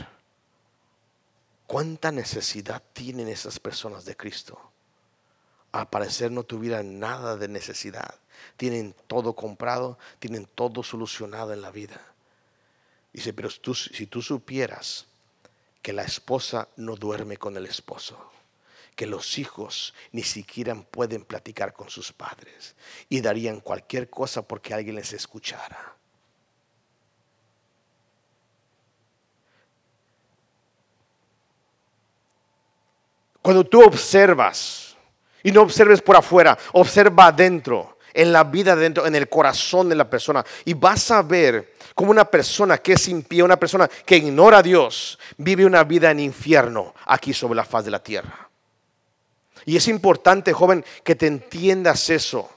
cuánta 1.69 2.11
necesidad 2.11 2.83
tienen 2.93 3.29
esas 3.29 3.61
personas 3.61 4.05
de 4.05 4.17
Cristo 4.17 4.70
al 5.73 5.89
parecer 5.89 6.33
no 6.33 6.43
tuvieran 6.43 6.99
nada 6.99 7.37
de 7.37 7.49
necesidad. 7.49 8.15
Tienen 8.57 8.95
todo 9.07 9.35
comprado, 9.35 9.99
tienen 10.19 10.47
todo 10.47 10.83
solucionado 10.83 11.53
en 11.53 11.63
la 11.63 11.71
vida. 11.71 12.01
Dice, 13.13 13.33
pero 13.33 13.51
si 13.51 14.07
tú 14.07 14.23
supieras 14.23 15.07
que 15.83 15.93
la 15.93 16.03
esposa 16.03 16.69
no 16.77 16.97
duerme 16.97 17.37
con 17.37 17.57
el 17.57 17.67
esposo, 17.67 18.31
que 18.95 19.07
los 19.07 19.39
hijos 19.39 19.95
ni 20.13 20.23
siquiera 20.23 20.75
pueden 20.75 21.25
platicar 21.25 21.73
con 21.73 21.89
sus 21.89 22.13
padres 22.13 22.75
y 23.09 23.21
darían 23.21 23.61
cualquier 23.61 24.11
cosa 24.11 24.43
porque 24.43 24.75
alguien 24.75 24.97
les 24.97 25.13
escuchara. 25.13 25.97
Cuando 33.41 33.65
tú 33.65 33.83
observas 33.83 34.90
y 35.43 35.53
no 35.53 35.63
observes 35.63 36.03
por 36.03 36.17
afuera, 36.17 36.57
observa 36.73 37.27
adentro, 37.27 37.99
en 38.13 38.33
la 38.33 38.45
vida 38.45 38.73
adentro, 38.73 39.07
en 39.07 39.15
el 39.15 39.29
corazón 39.29 39.89
de 39.89 39.95
la 39.95 40.09
persona. 40.09 40.45
Y 40.65 40.75
vas 40.75 41.11
a 41.11 41.23
ver 41.23 41.75
cómo 41.95 42.11
una 42.11 42.25
persona 42.25 42.79
que 42.79 42.95
es 42.95 43.09
impía, 43.09 43.45
una 43.45 43.59
persona 43.59 43.89
que 44.05 44.17
ignora 44.17 44.59
a 44.59 44.63
Dios, 44.63 45.19
vive 45.37 45.65
una 45.65 45.85
vida 45.85 46.11
en 46.11 46.21
infierno 46.21 46.95
aquí 47.07 47.33
sobre 47.33 47.57
la 47.57 47.65
faz 47.65 47.85
de 47.85 47.91
la 47.91 48.03
tierra. 48.03 48.49
Y 49.65 49.77
es 49.77 49.89
importante, 49.89 50.53
joven, 50.53 50.85
que 51.05 51.15
te 51.15 51.27
entiendas 51.27 52.09
eso. 52.11 52.49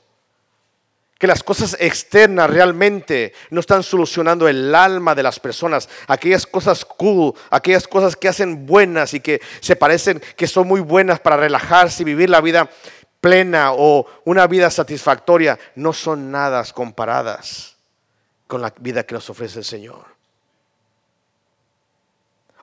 Que 1.23 1.27
las 1.27 1.41
cosas 1.41 1.77
externas 1.79 2.49
realmente 2.49 3.31
no 3.49 3.61
están 3.61 3.81
solucionando 3.81 4.45
el 4.49 4.75
alma 4.75 5.15
de 5.15 5.23
las 5.23 5.39
personas. 5.39 5.87
Aquellas 6.05 6.45
cosas 6.45 6.83
cool, 6.83 7.33
aquellas 7.49 7.87
cosas 7.87 8.17
que 8.17 8.27
hacen 8.27 8.65
buenas 8.65 9.13
y 9.13 9.21
que 9.21 9.39
se 9.61 9.77
parecen 9.77 10.21
que 10.35 10.47
son 10.47 10.67
muy 10.67 10.81
buenas 10.81 11.21
para 11.21 11.37
relajarse 11.37 12.01
y 12.01 12.07
vivir 12.07 12.29
la 12.29 12.41
vida 12.41 12.69
plena 13.21 13.71
o 13.71 14.05
una 14.25 14.47
vida 14.47 14.69
satisfactoria, 14.69 15.57
no 15.75 15.93
son 15.93 16.29
nada 16.29 16.61
comparadas 16.73 17.77
con 18.45 18.61
la 18.61 18.73
vida 18.79 19.03
que 19.03 19.15
nos 19.15 19.29
ofrece 19.29 19.59
el 19.59 19.65
Señor. 19.65 20.03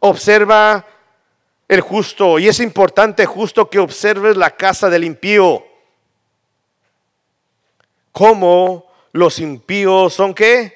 Observa 0.00 0.84
el 1.66 1.80
justo 1.80 2.38
y 2.38 2.48
es 2.48 2.60
importante 2.60 3.24
justo 3.24 3.70
que 3.70 3.78
observes 3.78 4.36
la 4.36 4.50
casa 4.50 4.90
del 4.90 5.04
impío 5.04 5.64
cómo 8.12 8.90
los 9.12 9.38
impíos 9.38 10.14
son 10.14 10.34
qué? 10.34 10.74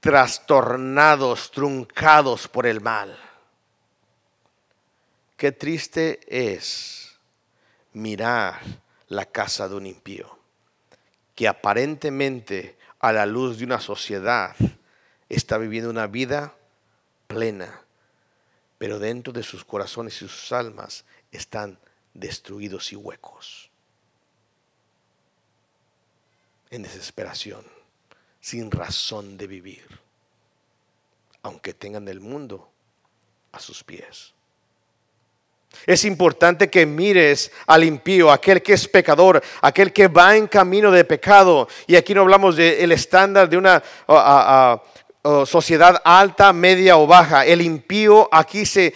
Trastornados, 0.00 1.50
truncados 1.50 2.48
por 2.48 2.66
el 2.66 2.80
mal. 2.80 3.18
Qué 5.36 5.52
triste 5.52 6.20
es 6.26 7.18
mirar 7.92 8.60
la 9.08 9.24
casa 9.24 9.68
de 9.68 9.76
un 9.76 9.86
impío, 9.86 10.38
que 11.34 11.48
aparentemente 11.48 12.76
a 13.00 13.12
la 13.12 13.26
luz 13.26 13.58
de 13.58 13.64
una 13.64 13.80
sociedad 13.80 14.56
está 15.28 15.58
viviendo 15.58 15.90
una 15.90 16.06
vida 16.06 16.54
plena, 17.26 17.82
pero 18.78 18.98
dentro 18.98 19.32
de 19.32 19.42
sus 19.42 19.64
corazones 19.64 20.14
y 20.16 20.28
sus 20.28 20.52
almas 20.52 21.04
están 21.30 21.78
destruidos 22.14 22.92
y 22.92 22.96
huecos. 22.96 23.67
En 26.70 26.82
desesperación, 26.82 27.64
sin 28.40 28.70
razón 28.70 29.36
de 29.36 29.46
vivir, 29.46 29.86
aunque 31.42 31.74
tengan 31.74 32.08
el 32.08 32.20
mundo 32.20 32.68
a 33.52 33.60
sus 33.60 33.82
pies. 33.82 34.34
Es 35.86 36.04
importante 36.04 36.70
que 36.70 36.86
mires 36.86 37.52
al 37.66 37.84
impío, 37.84 38.30
aquel 38.30 38.62
que 38.62 38.72
es 38.72 38.88
pecador, 38.88 39.42
aquel 39.60 39.92
que 39.92 40.08
va 40.08 40.34
en 40.34 40.46
camino 40.46 40.90
de 40.90 41.04
pecado. 41.04 41.68
Y 41.86 41.94
aquí 41.94 42.14
no 42.14 42.22
hablamos 42.22 42.56
del 42.56 42.90
estándar 42.90 43.48
de 43.48 43.58
una 43.58 43.82
sociedad 45.46 46.00
alta, 46.04 46.52
media 46.54 46.96
o 46.96 47.06
baja. 47.06 47.44
El 47.44 47.60
impío 47.60 48.28
aquí 48.32 48.64
se 48.64 48.94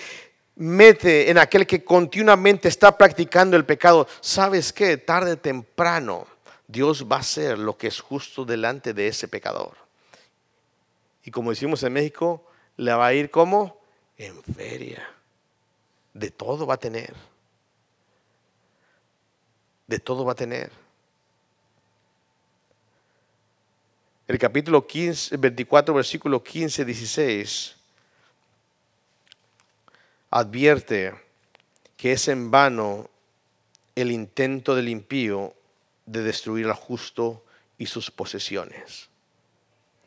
mete 0.56 1.30
en 1.30 1.38
aquel 1.38 1.66
que 1.66 1.85
continuamente 1.85 2.68
está 2.68 2.96
practicando 2.96 3.56
el 3.56 3.66
pecado. 3.66 4.08
¿Sabes 4.20 4.72
qué? 4.72 4.96
Tarde 4.96 5.32
o 5.32 5.38
temprano 5.38 6.32
Dios 6.72 7.06
va 7.11 7.16
a 7.16 7.20
hacer 7.20 7.58
lo 7.58 7.76
que 7.76 7.87
es 7.87 8.00
justo 8.00 8.46
delante 8.46 8.94
de 8.94 9.06
ese 9.06 9.28
pecador. 9.28 9.76
Y 11.22 11.30
como 11.30 11.50
decimos 11.50 11.82
en 11.82 11.92
México, 11.92 12.44
le 12.78 12.92
va 12.94 13.06
a 13.06 13.14
ir 13.14 13.30
como 13.30 13.78
en 14.16 14.42
feria. 14.42 15.06
De 16.14 16.30
todo 16.30 16.66
va 16.66 16.74
a 16.74 16.78
tener. 16.78 17.14
De 19.87 19.98
todo 19.98 20.24
va 20.24 20.32
a 20.32 20.35
tener. 20.35 20.72
El 24.26 24.38
capítulo 24.38 24.87
15, 24.87 25.37
24, 25.37 25.94
versículo 25.94 26.42
15, 26.42 26.87
16 26.87 27.76
advierte 30.30 31.12
que 31.98 32.12
es 32.12 32.26
en 32.28 32.50
vano 32.50 33.11
el 33.94 34.11
intento 34.11 34.74
del 34.74 34.88
impío 34.88 35.54
de 36.07 36.23
destruir 36.23 36.67
al 36.67 36.75
justo 36.75 37.45
y 37.79 37.87
sus 37.87 38.11
posesiones. 38.11 39.09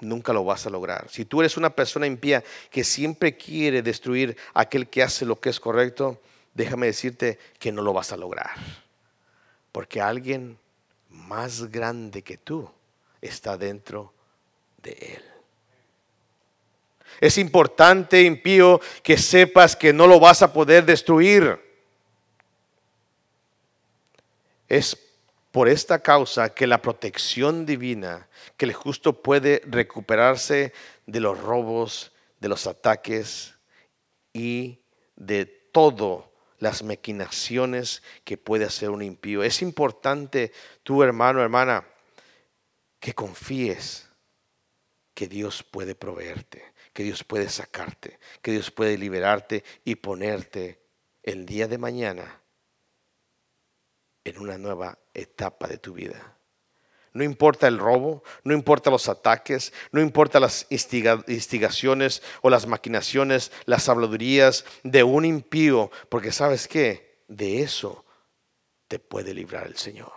Nunca 0.01 0.33
lo 0.33 0.43
vas 0.43 0.65
a 0.65 0.69
lograr. 0.69 1.07
Si 1.09 1.25
tú 1.25 1.39
eres 1.39 1.57
una 1.57 1.69
persona 1.69 2.05
impía 2.05 2.43
que 2.69 2.83
siempre 2.83 3.37
quiere 3.37 3.81
destruir 3.81 4.35
a 4.53 4.61
aquel 4.61 4.87
que 4.87 5.03
hace 5.03 5.25
lo 5.25 5.39
que 5.39 5.49
es 5.49 5.59
correcto, 5.59 6.21
déjame 6.53 6.87
decirte 6.87 7.39
que 7.59 7.71
no 7.71 7.81
lo 7.81 7.93
vas 7.93 8.11
a 8.11 8.17
lograr. 8.17 8.55
Porque 9.71 10.01
alguien 10.01 10.57
más 11.09 11.71
grande 11.71 12.21
que 12.21 12.37
tú 12.37 12.69
está 13.21 13.57
dentro 13.57 14.13
de 14.81 14.91
él. 14.91 15.23
Es 17.21 17.37
importante, 17.37 18.21
impío, 18.23 18.81
que 19.01 19.17
sepas 19.17 19.75
que 19.75 19.93
no 19.93 20.07
lo 20.07 20.19
vas 20.19 20.41
a 20.41 20.51
poder 20.51 20.85
destruir. 20.85 21.59
Es 24.67 24.97
por 25.55 25.69
esta 25.69 25.99
causa 25.99 26.53
que 26.53 26.67
la 26.67 26.81
protección 26.81 27.65
divina, 27.65 28.27
que 28.57 28.65
el 28.65 28.73
justo 28.73 29.21
puede 29.21 29.61
recuperarse 29.65 30.73
de 31.05 31.21
los 31.21 31.39
robos, 31.39 32.11
de 32.41 32.49
los 32.49 32.67
ataques 32.67 33.55
y 34.33 34.81
de 35.15 35.45
todo 35.45 36.29
las 36.59 36.83
maquinaciones 36.83 38.03
que 38.25 38.35
puede 38.35 38.65
hacer 38.65 38.89
un 38.89 39.01
impío. 39.01 39.43
Es 39.43 39.61
importante, 39.61 40.51
tu 40.83 41.01
hermano, 41.03 41.41
hermana, 41.41 41.87
que 42.99 43.13
confíes 43.13 44.09
que 45.13 45.29
Dios 45.29 45.63
puede 45.63 45.95
proveerte, 45.95 46.73
que 46.91 47.03
Dios 47.03 47.23
puede 47.23 47.47
sacarte, 47.47 48.19
que 48.41 48.51
Dios 48.51 48.71
puede 48.71 48.97
liberarte 48.97 49.63
y 49.85 49.95
ponerte 49.95 50.81
el 51.23 51.45
día 51.45 51.69
de 51.69 51.77
mañana 51.77 52.41
en 54.25 54.39
una 54.39 54.57
nueva 54.57 54.97
etapa 55.13 55.67
de 55.67 55.77
tu 55.77 55.93
vida. 55.93 56.35
No 57.13 57.23
importa 57.23 57.69
el 57.69 57.79
robo, 57.79 58.23
no 58.43 58.53
importa 58.53 58.89
los 58.91 59.07
ataques, 59.07 59.71
no 59.93 60.01
importa 60.01 60.41
las 60.41 60.67
instigaciones 60.69 62.21
o 62.41 62.49
las 62.49 62.67
maquinaciones, 62.67 63.53
las 63.65 63.87
habladurías 63.87 64.65
de 64.83 65.03
un 65.03 65.23
impío, 65.23 65.89
porque 66.09 66.33
sabes 66.33 66.67
qué, 66.67 67.21
de 67.29 67.61
eso 67.61 68.03
te 68.89 68.99
puede 68.99 69.33
librar 69.33 69.65
el 69.67 69.77
Señor. 69.77 70.11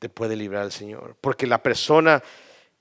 Te 0.00 0.08
puede 0.08 0.34
librar 0.34 0.64
el 0.64 0.72
Señor. 0.72 1.16
Porque 1.20 1.46
la 1.46 1.62
persona, 1.62 2.20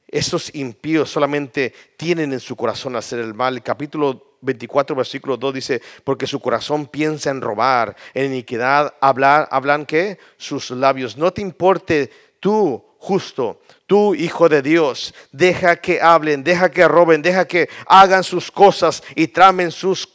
esos 0.07 0.55
impíos 0.55 1.11
solamente 1.11 1.71
tienen 1.97 2.33
en 2.33 2.39
su 2.39 2.55
corazón 2.55 2.95
hacer 2.95 3.19
el 3.19 3.35
mal. 3.35 3.61
Capítulo 3.61 4.24
24, 4.45 4.95
versículo 4.95 5.37
2 5.37 5.53
dice, 5.53 5.81
porque 6.03 6.27
su 6.27 6.39
corazón 6.39 6.87
piensa 6.87 7.29
en 7.29 7.41
robar, 7.41 7.95
en 8.13 8.27
iniquidad, 8.31 8.93
hablar, 9.01 9.47
hablan 9.51 9.85
que 9.85 10.17
sus 10.37 10.71
labios. 10.71 11.17
No 11.17 11.33
te 11.33 11.41
importe 11.41 12.11
tú, 12.39 12.83
justo, 12.99 13.61
tú, 13.85 14.15
hijo 14.15 14.47
de 14.47 14.61
Dios, 14.61 15.13
deja 15.31 15.75
que 15.75 16.01
hablen, 16.01 16.43
deja 16.43 16.69
que 16.69 16.87
roben, 16.87 17.21
deja 17.21 17.45
que 17.45 17.69
hagan 17.87 18.23
sus 18.23 18.51
cosas 18.51 19.03
y 19.15 19.27
tramen 19.27 19.71
sus 19.71 20.07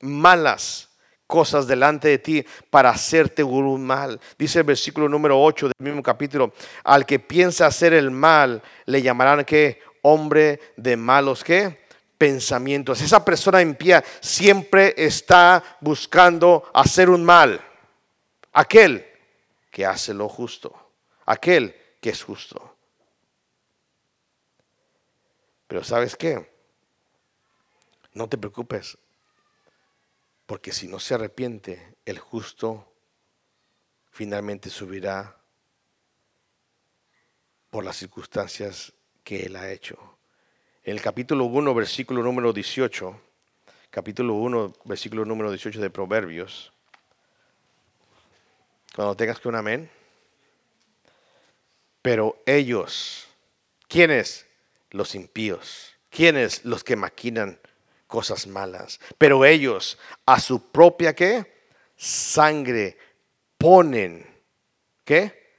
malas 0.00 0.88
cosas 1.28 1.66
delante 1.66 2.08
de 2.08 2.18
ti 2.18 2.44
para 2.70 2.90
hacerte 2.90 3.44
un 3.44 3.84
mal. 3.84 4.18
Dice 4.38 4.60
el 4.60 4.64
versículo 4.64 5.08
número 5.08 5.40
8 5.40 5.68
del 5.68 5.86
mismo 5.86 6.02
capítulo, 6.02 6.52
al 6.82 7.04
que 7.04 7.20
piensa 7.20 7.66
hacer 7.66 7.92
el 7.92 8.10
mal, 8.10 8.62
le 8.86 9.02
llamarán 9.02 9.44
que 9.44 9.80
hombre 10.02 10.58
de 10.76 10.96
malos 10.96 11.44
que 11.44 11.86
pensamientos. 12.18 13.00
Esa 13.00 13.24
persona 13.24 13.62
impía 13.62 14.04
siempre 14.20 14.94
está 14.96 15.78
buscando 15.80 16.68
hacer 16.74 17.08
un 17.08 17.24
mal. 17.24 17.64
Aquel 18.52 19.06
que 19.70 19.86
hace 19.86 20.12
lo 20.12 20.28
justo, 20.28 20.92
aquel 21.24 21.74
que 22.00 22.10
es 22.10 22.22
justo. 22.22 22.76
Pero 25.68 25.84
¿sabes 25.84 26.16
qué? 26.16 26.50
No 28.14 28.28
te 28.28 28.36
preocupes, 28.36 28.98
porque 30.46 30.72
si 30.72 30.88
no 30.88 30.98
se 30.98 31.14
arrepiente, 31.14 31.96
el 32.04 32.18
justo 32.18 32.92
finalmente 34.10 34.70
subirá 34.70 35.36
por 37.70 37.84
las 37.84 37.96
circunstancias 37.96 38.92
que 39.22 39.42
él 39.44 39.54
ha 39.54 39.70
hecho. 39.70 40.17
En 40.88 40.94
el 40.94 41.02
capítulo 41.02 41.44
1, 41.44 41.74
versículo 41.74 42.22
número 42.22 42.50
18, 42.50 43.20
capítulo 43.90 44.32
1, 44.36 44.72
versículo 44.86 45.26
número 45.26 45.50
18 45.50 45.82
de 45.82 45.90
Proverbios, 45.90 46.72
cuando 48.96 49.14
tengas 49.14 49.38
que 49.38 49.48
un 49.48 49.56
amén, 49.56 49.90
pero 52.00 52.42
ellos, 52.46 53.28
¿quiénes? 53.86 54.46
Los 54.90 55.14
impíos. 55.14 55.92
¿Quiénes? 56.08 56.64
Los 56.64 56.82
que 56.82 56.96
maquinan 56.96 57.60
cosas 58.06 58.46
malas. 58.46 58.98
Pero 59.18 59.44
ellos 59.44 59.98
a 60.24 60.40
su 60.40 60.70
propia 60.72 61.14
qué? 61.14 61.68
Sangre 61.98 62.96
ponen 63.58 64.26
¿qué? 65.04 65.52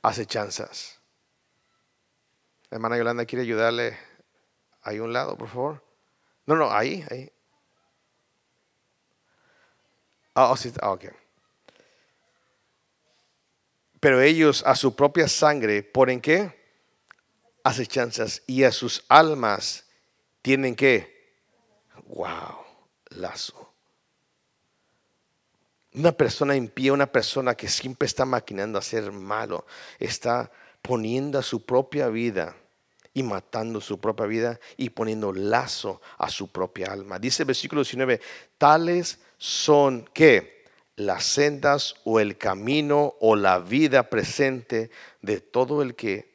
Acechanzas. 0.00 0.98
hermana 2.70 2.96
Yolanda 2.96 3.26
quiere 3.26 3.42
ayudarle 3.42 4.11
ahí 4.82 4.98
un 4.98 5.12
lado, 5.12 5.36
por 5.36 5.48
favor. 5.48 5.84
No, 6.46 6.56
no, 6.56 6.70
ahí, 6.70 7.04
ahí. 7.10 7.32
Ah, 10.34 10.50
oh, 10.50 10.56
sí, 10.56 10.72
ah, 10.80 10.96
Pero 14.00 14.20
ellos 14.20 14.62
a 14.66 14.74
su 14.74 14.96
propia 14.96 15.28
sangre 15.28 15.82
ponen 15.82 16.20
qué? 16.20 16.60
Acechanzas 17.62 18.42
y 18.46 18.64
a 18.64 18.72
sus 18.72 19.04
almas 19.08 19.84
tienen 20.40 20.74
que 20.74 21.12
wow, 22.06 22.64
lazo. 23.10 23.72
Una 25.94 26.12
persona 26.12 26.56
impía, 26.56 26.92
una 26.92 27.06
persona 27.06 27.54
que 27.54 27.68
siempre 27.68 28.06
está 28.06 28.24
maquinando 28.24 28.78
a 28.78 28.82
ser 28.82 29.12
malo, 29.12 29.66
está 29.98 30.50
poniendo 30.80 31.38
a 31.38 31.42
su 31.42 31.64
propia 31.64 32.08
vida 32.08 32.56
y 33.14 33.22
matando 33.22 33.80
su 33.80 33.98
propia 33.98 34.26
vida 34.26 34.60
y 34.76 34.90
poniendo 34.90 35.32
lazo 35.32 36.00
a 36.18 36.30
su 36.30 36.48
propia 36.48 36.92
alma. 36.92 37.18
Dice 37.18 37.42
el 37.42 37.48
versículo 37.48 37.82
19, 37.82 38.20
tales 38.58 39.18
son 39.38 40.08
que 40.12 40.64
las 40.96 41.24
sendas 41.24 41.96
o 42.04 42.20
el 42.20 42.38
camino 42.38 43.14
o 43.20 43.36
la 43.36 43.58
vida 43.58 44.08
presente 44.10 44.90
de 45.20 45.40
todo 45.40 45.82
el 45.82 45.94
que 45.94 46.32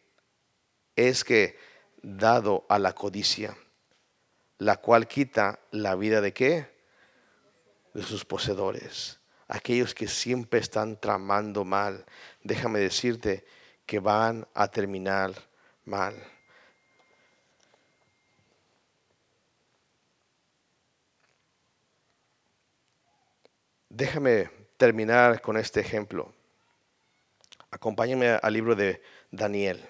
es 0.95 1.23
que 1.23 1.57
dado 2.01 2.65
a 2.69 2.79
la 2.79 2.93
codicia 2.93 3.55
la 4.57 4.77
cual 4.77 5.07
quita 5.07 5.59
la 5.71 5.95
vida 5.95 6.21
de 6.21 6.33
qué? 6.33 6.67
De 7.93 8.03
sus 8.03 8.25
poseedores. 8.25 9.19
Aquellos 9.47 9.93
que 9.93 10.07
siempre 10.07 10.59
están 10.59 10.99
tramando 10.99 11.63
mal. 11.63 12.05
Déjame 12.43 12.79
decirte 12.79 13.45
que 13.85 13.99
van 13.99 14.47
a 14.53 14.67
terminar 14.67 15.33
mal. 15.85 16.15
Déjame 23.89 24.50
terminar 24.78 25.41
con 25.41 25.58
este 25.58 25.80
ejemplo. 25.80 26.34
Acompáñame 27.71 28.30
al 28.41 28.54
libro 28.54 28.76
de 28.76 29.02
Daniel. 29.32 29.84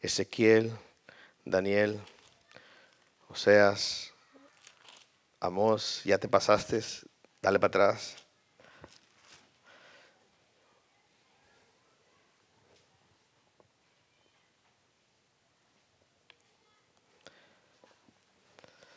Ezequiel, 0.00 0.72
Daniel, 1.44 2.00
Oseas, 3.28 4.12
Amos, 5.38 6.02
ya 6.04 6.18
te 6.18 6.28
pasaste, 6.28 6.80
dale 7.40 7.58
para 7.58 7.68
atrás. 7.68 8.16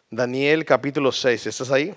Daniel 0.10 0.65
capítulo 0.65 1.12
6, 1.12 1.47
¿estás 1.47 1.71
ahí? 1.71 1.95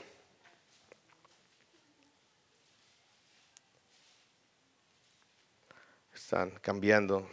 Están 6.28 6.50
cambiando. 6.60 7.26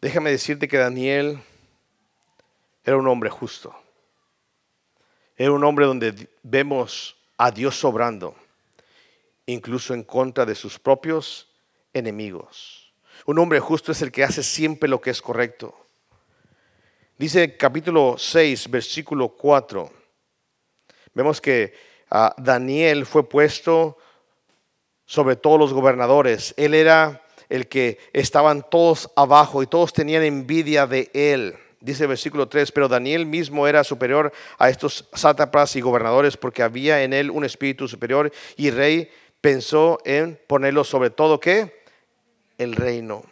Déjame 0.00 0.30
decirte 0.30 0.68
que 0.68 0.78
Daniel 0.78 1.38
era 2.82 2.96
un 2.96 3.06
hombre 3.06 3.28
justo. 3.28 3.76
Era 5.36 5.52
un 5.52 5.62
hombre 5.62 5.84
donde 5.84 6.30
vemos 6.42 7.14
a 7.36 7.50
Dios 7.50 7.78
sobrando, 7.78 8.34
incluso 9.44 9.92
en 9.92 10.02
contra 10.02 10.46
de 10.46 10.54
sus 10.54 10.78
propios 10.78 11.52
enemigos. 11.92 12.90
Un 13.26 13.38
hombre 13.38 13.60
justo 13.60 13.92
es 13.92 14.00
el 14.00 14.10
que 14.10 14.24
hace 14.24 14.42
siempre 14.42 14.88
lo 14.88 15.02
que 15.02 15.10
es 15.10 15.20
correcto. 15.20 15.78
Dice 17.18 17.54
capítulo 17.58 18.16
6, 18.16 18.70
versículo 18.70 19.28
4. 19.28 19.90
Vemos 21.12 21.42
que 21.42 21.74
ah, 22.08 22.34
Daniel 22.38 23.04
fue 23.04 23.28
puesto 23.28 23.98
sobre 25.04 25.36
todos 25.36 25.60
los 25.60 25.74
gobernadores. 25.74 26.54
Él 26.56 26.72
era 26.72 27.24
el 27.48 27.68
que 27.68 27.98
estaban 28.12 28.64
todos 28.68 29.10
abajo 29.16 29.62
y 29.62 29.66
todos 29.66 29.92
tenían 29.92 30.22
envidia 30.22 30.86
de 30.86 31.10
él. 31.14 31.56
Dice 31.80 32.04
el 32.04 32.08
versículo 32.08 32.48
3, 32.48 32.72
pero 32.72 32.88
Daniel 32.88 33.26
mismo 33.26 33.68
era 33.68 33.84
superior 33.84 34.32
a 34.58 34.70
estos 34.70 35.08
sátrapas 35.12 35.76
y 35.76 35.80
gobernadores 35.80 36.36
porque 36.36 36.62
había 36.62 37.02
en 37.02 37.12
él 37.12 37.30
un 37.30 37.44
espíritu 37.44 37.86
superior 37.86 38.32
y 38.56 38.70
rey 38.70 39.10
pensó 39.40 39.98
en 40.04 40.40
ponerlo 40.46 40.82
sobre 40.84 41.10
todo 41.10 41.38
qué? 41.38 41.84
El 42.58 42.74
reino. 42.74 43.22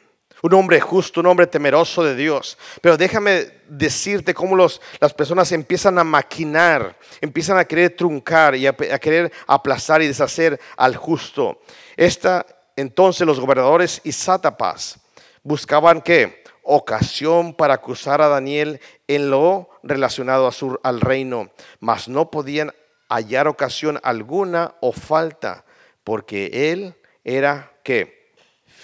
Un 0.43 0.53
hombre 0.53 0.79
justo, 0.79 1.21
un 1.21 1.27
hombre 1.27 1.47
temeroso 1.47 2.05
de 2.05 2.15
Dios. 2.15 2.59
Pero 2.83 2.99
déjame 2.99 3.47
decirte 3.67 4.35
cómo 4.35 4.55
los, 4.55 4.81
las 5.01 5.15
personas 5.15 5.51
empiezan 5.53 5.99
a 5.99 6.05
maquinar, 6.05 6.99
empiezan 7.23 7.57
a 7.57 7.65
querer 7.65 7.97
truncar 7.97 8.55
y 8.55 8.67
a, 8.67 8.71
a 8.71 8.99
querer 8.99 9.33
aplazar 9.47 10.03
y 10.03 10.07
deshacer 10.07 10.61
al 10.77 10.97
justo. 10.97 11.63
Esta, 11.97 12.45
entonces 12.77 13.27
los 13.27 13.41
gobernadores 13.41 14.01
y 14.05 14.13
sátrapas 14.13 14.99
buscaban 15.43 16.01
qué? 16.01 16.45
ocasión 16.65 17.55
para 17.55 17.75
acusar 17.75 18.23
a 18.23 18.29
Daniel 18.29 18.81
en 19.07 19.31
lo 19.31 19.69
relacionado 19.83 20.49
a 20.49 20.53
al 20.83 21.01
reino, 21.01 21.51
mas 21.79 22.09
no 22.09 22.31
podían 22.31 22.73
hallar 23.09 23.47
ocasión 23.47 24.01
alguna 24.03 24.75
o 24.81 24.93
falta, 24.93 25.65
porque 26.03 26.73
él 26.73 26.97
era 27.23 27.73
que 27.85 28.14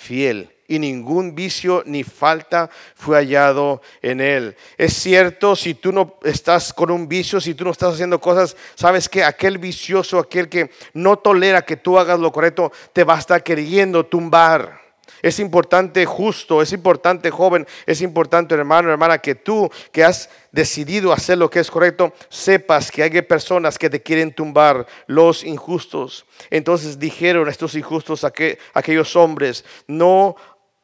fiel 0.00 0.48
y 0.66 0.78
ningún 0.78 1.34
vicio 1.34 1.82
ni 1.84 2.04
falta 2.04 2.70
fue 2.94 3.18
hallado 3.18 3.82
en 4.00 4.20
él. 4.20 4.56
Es 4.78 4.94
cierto, 4.94 5.54
si 5.56 5.74
tú 5.74 5.92
no 5.92 6.18
estás 6.22 6.72
con 6.72 6.90
un 6.90 7.06
vicio, 7.08 7.40
si 7.40 7.54
tú 7.54 7.64
no 7.64 7.72
estás 7.72 7.94
haciendo 7.94 8.20
cosas, 8.20 8.56
sabes 8.76 9.08
que 9.08 9.24
aquel 9.24 9.58
vicioso, 9.58 10.18
aquel 10.18 10.48
que 10.48 10.70
no 10.94 11.18
tolera 11.18 11.62
que 11.62 11.76
tú 11.76 11.98
hagas 11.98 12.18
lo 12.18 12.32
correcto, 12.32 12.72
te 12.92 13.04
va 13.04 13.16
a 13.16 13.18
estar 13.18 13.42
queriendo 13.42 14.06
tumbar 14.06 14.80
Es 15.22 15.38
importante 15.38 16.06
justo, 16.06 16.62
es 16.62 16.72
importante 16.72 17.30
joven, 17.30 17.66
es 17.86 18.00
importante 18.00 18.54
hermano, 18.54 18.90
hermana, 18.90 19.18
que 19.18 19.34
tú 19.34 19.70
que 19.92 20.04
has 20.04 20.30
decidido 20.52 21.12
hacer 21.12 21.38
lo 21.38 21.50
que 21.50 21.60
es 21.60 21.70
correcto, 21.70 22.12
sepas 22.28 22.90
que 22.90 23.02
hay 23.02 23.22
personas 23.22 23.78
que 23.78 23.90
te 23.90 24.02
quieren 24.02 24.34
tumbar, 24.34 24.86
los 25.06 25.44
injustos. 25.44 26.26
Entonces 26.50 26.98
dijeron 26.98 27.48
estos 27.48 27.74
injustos 27.74 28.24
a 28.24 28.32
aquellos 28.74 29.16
hombres, 29.16 29.64
no 29.86 30.36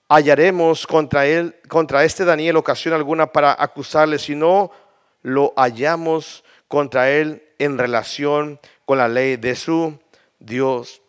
hallaremos 0.09 0.87
contra 0.87 1.27
él, 1.27 1.57
contra 1.69 2.05
este 2.05 2.25
Daniel 2.25 2.57
ocasión 2.57 2.95
alguna 2.95 3.27
para 3.27 3.57
acusarle, 3.59 4.19
sino 4.19 4.71
lo 5.23 5.53
hallamos 5.57 6.45
contra 6.69 7.11
él 7.11 7.43
en 7.59 7.79
relación 7.79 8.61
con 8.85 8.99
la 8.99 9.09
ley 9.09 9.37
de 9.37 9.57
su 9.57 9.99
Dios. 10.39 11.03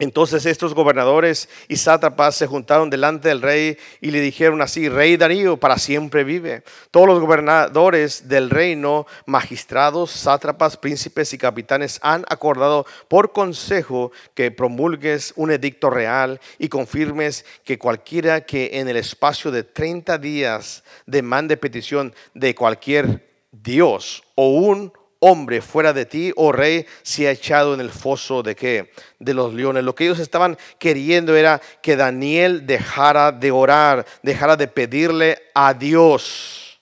Entonces 0.00 0.46
estos 0.46 0.72
gobernadores 0.72 1.50
y 1.68 1.76
sátrapas 1.76 2.34
se 2.34 2.46
juntaron 2.46 2.88
delante 2.88 3.28
del 3.28 3.42
rey 3.42 3.76
y 4.00 4.10
le 4.10 4.20
dijeron 4.20 4.62
así, 4.62 4.88
Rey 4.88 5.18
Darío 5.18 5.58
para 5.58 5.78
siempre 5.78 6.24
vive. 6.24 6.62
Todos 6.90 7.06
los 7.06 7.20
gobernadores 7.20 8.26
del 8.26 8.48
reino, 8.48 9.06
magistrados, 9.26 10.10
sátrapas, 10.10 10.78
príncipes 10.78 11.34
y 11.34 11.38
capitanes 11.38 12.00
han 12.02 12.24
acordado 12.28 12.86
por 13.08 13.32
consejo 13.32 14.10
que 14.34 14.50
promulgues 14.50 15.34
un 15.36 15.50
edicto 15.50 15.90
real 15.90 16.40
y 16.58 16.70
confirmes 16.70 17.44
que 17.62 17.78
cualquiera 17.78 18.40
que 18.40 18.70
en 18.80 18.88
el 18.88 18.96
espacio 18.96 19.50
de 19.50 19.64
30 19.64 20.16
días 20.16 20.82
demande 21.04 21.58
petición 21.58 22.14
de 22.32 22.54
cualquier 22.54 23.28
Dios 23.52 24.22
o 24.34 24.48
un 24.48 24.92
hombre 25.20 25.60
fuera 25.60 25.92
de 25.92 26.06
ti, 26.06 26.32
oh 26.34 26.50
rey, 26.50 26.86
se 27.02 27.28
ha 27.28 27.30
echado 27.30 27.74
en 27.74 27.80
el 27.80 27.90
foso 27.90 28.42
de 28.42 28.56
qué? 28.56 28.90
De 29.18 29.34
los 29.34 29.54
leones. 29.54 29.84
Lo 29.84 29.94
que 29.94 30.04
ellos 30.04 30.18
estaban 30.18 30.58
queriendo 30.78 31.36
era 31.36 31.60
que 31.82 31.94
Daniel 31.94 32.66
dejara 32.66 33.30
de 33.30 33.50
orar, 33.52 34.04
dejara 34.22 34.56
de 34.56 34.66
pedirle 34.66 35.38
a 35.54 35.72
Dios. 35.74 36.80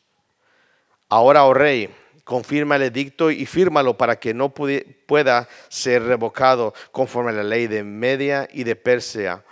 Ahora, 1.08 1.44
oh 1.44 1.52
rey, 1.52 1.90
confirma 2.24 2.76
el 2.76 2.82
edicto 2.82 3.30
y 3.30 3.44
fírmalo 3.44 3.96
para 3.96 4.18
que 4.18 4.32
no 4.32 4.54
pueda 4.54 5.48
ser 5.68 6.04
revocado 6.04 6.72
conforme 6.92 7.30
a 7.30 7.34
la 7.34 7.42
ley 7.44 7.66
de 7.66 7.82
Media 7.82 8.48
y 8.52 8.64
de 8.64 8.76
Persia 8.76 9.44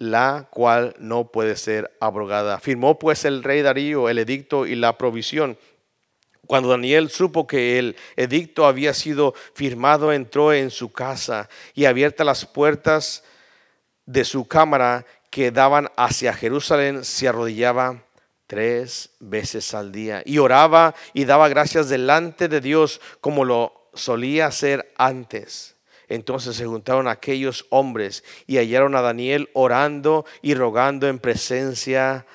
la 0.00 0.48
cual 0.50 0.94
no 0.98 1.30
puede 1.30 1.56
ser 1.56 1.94
abrogada. 2.00 2.58
Firmó 2.58 2.98
pues 2.98 3.26
el 3.26 3.42
rey 3.42 3.60
Darío 3.60 4.08
el 4.08 4.18
edicto 4.18 4.66
y 4.66 4.74
la 4.74 4.96
provisión 4.96 5.58
cuando 6.50 6.70
Daniel 6.70 7.10
supo 7.10 7.46
que 7.46 7.78
el 7.78 7.96
edicto 8.16 8.66
había 8.66 8.92
sido 8.92 9.34
firmado, 9.54 10.12
entró 10.12 10.52
en 10.52 10.70
su 10.70 10.90
casa 10.90 11.48
y 11.74 11.84
abiertas 11.84 12.26
las 12.26 12.44
puertas 12.44 13.22
de 14.04 14.24
su 14.24 14.48
cámara 14.48 15.06
que 15.30 15.52
daban 15.52 15.92
hacia 15.94 16.32
Jerusalén, 16.32 17.04
se 17.04 17.28
arrodillaba 17.28 18.02
tres 18.48 19.10
veces 19.20 19.74
al 19.74 19.92
día 19.92 20.24
y 20.26 20.38
oraba 20.38 20.96
y 21.14 21.24
daba 21.24 21.48
gracias 21.48 21.88
delante 21.88 22.48
de 22.48 22.60
Dios 22.60 23.00
como 23.20 23.44
lo 23.44 23.88
solía 23.94 24.46
hacer 24.46 24.92
antes. 24.96 25.76
Entonces 26.08 26.56
se 26.56 26.66
juntaron 26.66 27.06
aquellos 27.06 27.64
hombres 27.70 28.24
y 28.48 28.56
hallaron 28.56 28.96
a 28.96 29.02
Daniel 29.02 29.50
orando 29.52 30.26
y 30.42 30.54
rogando 30.54 31.06
en 31.06 31.20
presencia 31.20 32.26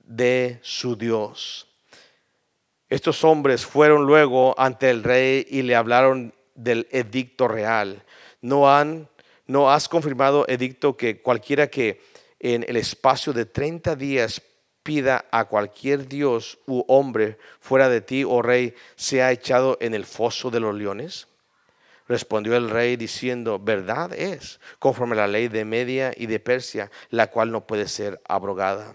de 0.00 0.58
su 0.62 0.96
Dios. 0.96 1.71
Estos 2.92 3.24
hombres 3.24 3.64
fueron 3.64 4.04
luego 4.04 4.54
ante 4.60 4.90
el 4.90 5.02
rey 5.02 5.46
y 5.48 5.62
le 5.62 5.74
hablaron 5.74 6.34
del 6.54 6.88
edicto 6.90 7.48
real. 7.48 8.04
No 8.42 8.70
han 8.70 9.08
no 9.46 9.72
has 9.72 9.88
confirmado 9.88 10.44
edicto 10.46 10.94
que 10.94 11.22
cualquiera 11.22 11.68
que 11.68 12.02
en 12.38 12.66
el 12.68 12.76
espacio 12.76 13.32
de 13.32 13.46
30 13.46 13.96
días 13.96 14.42
pida 14.82 15.24
a 15.30 15.46
cualquier 15.46 16.06
dios 16.06 16.58
u 16.66 16.84
hombre 16.86 17.38
fuera 17.60 17.88
de 17.88 18.02
ti, 18.02 18.24
oh 18.24 18.42
rey, 18.42 18.74
sea 18.94 19.32
echado 19.32 19.78
en 19.80 19.94
el 19.94 20.04
foso 20.04 20.50
de 20.50 20.60
los 20.60 20.74
leones? 20.74 21.28
Respondió 22.08 22.58
el 22.58 22.68
rey 22.68 22.96
diciendo, 22.96 23.58
verdad 23.58 24.12
es, 24.12 24.60
conforme 24.78 25.14
a 25.14 25.20
la 25.20 25.28
ley 25.28 25.48
de 25.48 25.64
Media 25.64 26.12
y 26.14 26.26
de 26.26 26.40
Persia, 26.40 26.90
la 27.08 27.28
cual 27.28 27.52
no 27.52 27.66
puede 27.66 27.88
ser 27.88 28.20
abrogada. 28.28 28.94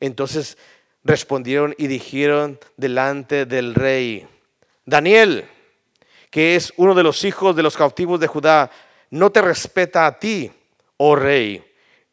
Entonces 0.00 0.58
respondieron 1.06 1.74
y 1.78 1.86
dijeron 1.86 2.58
delante 2.76 3.46
del 3.46 3.74
rey, 3.74 4.26
Daniel, 4.84 5.46
que 6.30 6.56
es 6.56 6.72
uno 6.76 6.94
de 6.94 7.02
los 7.02 7.24
hijos 7.24 7.54
de 7.54 7.62
los 7.62 7.76
cautivos 7.76 8.20
de 8.20 8.26
Judá, 8.26 8.70
no 9.10 9.30
te 9.30 9.40
respeta 9.40 10.06
a 10.06 10.18
ti, 10.18 10.50
oh 10.96 11.14
rey, 11.14 11.64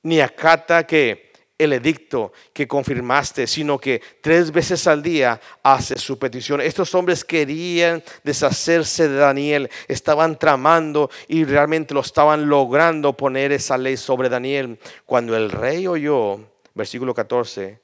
ni 0.03 0.19
acata 0.21 0.85
que 0.85 1.33
el 1.57 1.73
edicto 1.73 2.33
que 2.51 2.67
confirmaste, 2.67 3.47
sino 3.47 3.77
que 3.77 4.01
tres 4.21 4.51
veces 4.51 4.85
al 4.87 5.01
día 5.01 5.39
hace 5.61 5.97
su 5.97 6.17
petición. 6.17 6.61
Estos 6.61 6.93
hombres 6.93 7.23
querían 7.23 8.03
deshacerse 8.23 9.07
de 9.07 9.15
Daniel, 9.15 9.69
estaban 9.87 10.37
tramando 10.37 11.09
y 11.27 11.45
realmente 11.45 11.93
lo 11.93 12.01
estaban 12.01 12.47
logrando 12.47 13.15
poner 13.15 13.51
esa 13.51 13.77
ley 13.77 13.97
sobre 13.97 14.29
Daniel. 14.29 14.79
Cuando 15.05 15.37
el 15.37 15.51
rey 15.51 15.87
oyó, 15.87 16.39
versículo 16.73 17.13
14, 17.13 17.82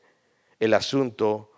el 0.60 0.74
asunto 0.74 1.52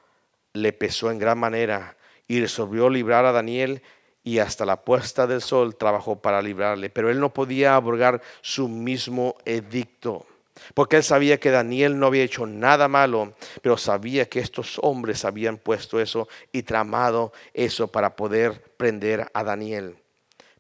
le 0.54 0.74
pesó 0.74 1.12
en 1.12 1.20
gran 1.20 1.38
manera 1.38 1.98
y 2.28 2.40
resolvió 2.40 2.90
librar 2.90 3.26
a 3.26 3.32
Daniel 3.32 3.82
y 4.24 4.40
hasta 4.40 4.66
la 4.66 4.84
puesta 4.84 5.28
del 5.28 5.42
sol 5.42 5.76
trabajó 5.76 6.22
para 6.22 6.42
librarle. 6.42 6.90
Pero 6.90 7.10
él 7.10 7.20
no 7.20 7.34
podía 7.34 7.76
abrogar 7.76 8.22
su 8.42 8.68
mismo 8.68 9.36
edicto, 9.46 10.26
porque 10.74 10.98
él 10.98 11.04
sabía 11.04 11.40
que 11.40 11.50
Daniel 11.50 11.98
no 11.98 12.08
había 12.08 12.24
hecho 12.24 12.46
nada 12.46 12.88
malo, 12.88 13.34
pero 13.62 13.78
sabía 13.78 14.30
que 14.30 14.40
estos 14.40 14.80
hombres 14.84 15.26
habían 15.26 15.58
puesto 15.58 16.00
eso 16.00 16.28
y 16.52 16.64
tramado 16.64 17.34
eso 17.54 17.88
para 17.88 18.16
poder 18.16 18.62
prender 18.78 19.30
a 19.34 19.44
Daniel. 19.44 19.98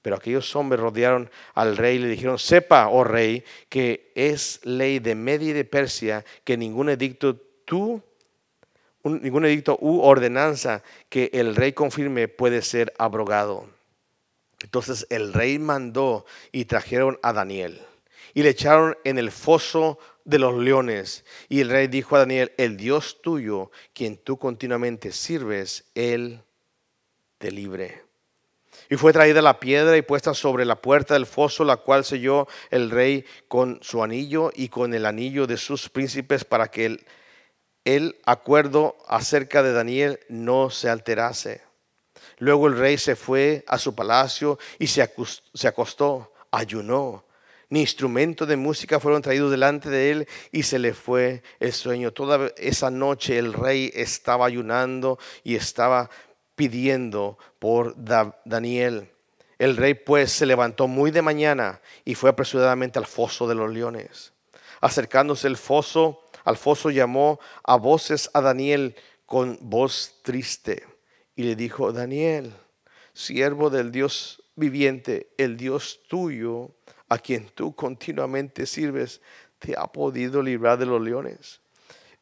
Pero 0.02 0.16
aquellos 0.16 0.56
hombres 0.56 0.82
rodearon 0.82 1.30
al 1.54 1.78
rey 1.78 1.98
y 1.98 2.00
le 2.00 2.08
dijeron, 2.08 2.39
sepa, 2.39 2.88
oh 2.88 3.04
rey, 3.04 3.44
que 3.70 4.12
es 4.16 4.60
ley 4.64 4.98
de 4.98 5.14
Media 5.14 5.52
y 5.52 5.54
de 5.54 5.66
Persia 5.66 6.26
que 6.44 6.58
ningún 6.58 6.89
edicto 6.89 7.36
tú 7.66 8.02
ningún 9.04 9.45
edicto 9.45 9.78
u 9.82 10.02
ordenanza 10.02 10.84
que 11.10 11.30
el 11.34 11.56
rey 11.56 11.74
confirme 11.74 12.28
puede 12.28 12.62
ser 12.62 12.93
abrogado. 12.97 13.68
Entonces 14.62 15.08
el 15.10 15.34
rey 15.34 15.60
mandó 15.60 16.26
y 16.52 16.66
trajeron 16.66 17.20
a 17.24 17.34
Daniel 17.34 17.82
y 18.34 18.43
le 18.43 18.49
echaron 18.49 18.97
en 19.04 19.18
el 19.18 19.32
foso 19.32 19.99
de 20.24 20.39
los 20.39 20.58
leones. 20.58 21.26
Y 21.49 21.62
el 21.62 21.70
rey 21.70 21.88
dijo 21.88 22.16
a 22.16 22.20
Daniel, 22.20 22.52
el 22.58 22.78
Dios 22.78 23.22
tuyo, 23.22 23.72
quien 23.93 24.18
tú 24.18 24.38
continuamente 24.38 25.12
sirves, 25.12 25.86
él 25.95 26.41
te 27.38 27.52
libre. 27.52 28.04
Y 28.89 28.95
fue 28.97 29.14
traída 29.14 29.41
la 29.41 29.60
piedra 29.60 29.95
y 29.97 30.02
puesta 30.02 30.34
sobre 30.34 30.66
la 30.66 30.82
puerta 30.82 31.14
del 31.14 31.26
foso, 31.26 31.64
la 31.64 31.78
cual 31.78 32.04
selló 32.04 32.47
el 32.70 32.91
rey 32.91 33.26
con 33.47 33.80
su 33.82 34.04
anillo 34.04 34.52
y 34.54 34.70
con 34.70 34.93
el 34.93 35.06
anillo 35.06 35.47
de 35.47 35.58
sus 35.58 35.89
príncipes 35.89 36.43
para 36.43 36.70
que 36.70 36.86
él 36.86 37.06
el 37.86 38.20
acuerdo 38.26 38.98
acerca 39.08 39.64
de 39.64 39.74
Daniel 39.74 40.20
no 40.30 40.70
se 40.70 40.90
alterase. 40.90 41.62
Luego 42.38 42.68
el 42.68 42.78
rey 42.78 42.98
se 42.98 43.16
fue 43.16 43.64
a 43.68 43.78
su 43.78 43.96
palacio 43.96 44.58
y 44.80 44.88
se 44.88 45.02
acostó, 45.68 46.34
ayunó. 46.52 47.24
Ni 47.70 47.82
instrumento 47.82 48.46
de 48.46 48.58
música 48.58 49.00
fueron 49.00 49.22
traídos 49.22 49.50
delante 49.50 49.90
de 49.90 50.12
él 50.12 50.28
y 50.52 50.64
se 50.64 50.78
le 50.78 50.94
fue 50.94 51.42
el 51.60 51.72
sueño. 51.72 52.12
Toda 52.12 52.52
esa 52.58 52.92
noche 52.92 53.38
el 53.38 53.54
rey 53.54 53.92
estaba 53.96 54.46
ayunando 54.46 55.18
y 55.44 55.56
estaba 55.56 56.10
pidiendo 56.56 57.38
por 57.60 57.96
Daniel. 58.44 59.10
El 59.58 59.78
rey 59.78 59.94
pues 59.94 60.32
se 60.32 60.46
levantó 60.46 60.88
muy 60.88 61.12
de 61.12 61.22
mañana 61.22 61.80
y 62.04 62.16
fue 62.16 62.32
apresuradamente 62.32 63.00
al 63.00 63.06
foso 63.06 63.48
de 63.48 63.56
los 63.56 63.72
leones. 63.72 64.34
Acercándose 64.82 65.48
el 65.48 65.56
foso, 65.56 66.21
al 66.44 66.58
foso 66.58 66.89
llamó 66.89 67.39
a 67.64 67.76
voces 67.76 68.30
a 68.34 68.42
Daniel 68.42 68.96
con 69.26 69.58
voz 69.62 70.20
triste 70.24 70.84
y 71.36 71.44
le 71.44 71.56
dijo, 71.56 71.92
Daniel, 71.92 72.54
siervo 73.14 73.70
del 73.70 73.92
Dios 73.92 74.44
viviente, 74.56 75.30
el 75.38 75.58
Dios 75.58 76.02
tuyo, 76.08 76.72
a 77.10 77.18
quien 77.18 77.48
tú 77.48 77.76
continuamente 77.76 78.66
sirves, 78.66 79.22
te 79.60 79.76
ha 79.78 79.88
podido 79.88 80.42
librar 80.42 80.78
de 80.78 80.86
los 80.86 81.02
leones. 81.02 81.62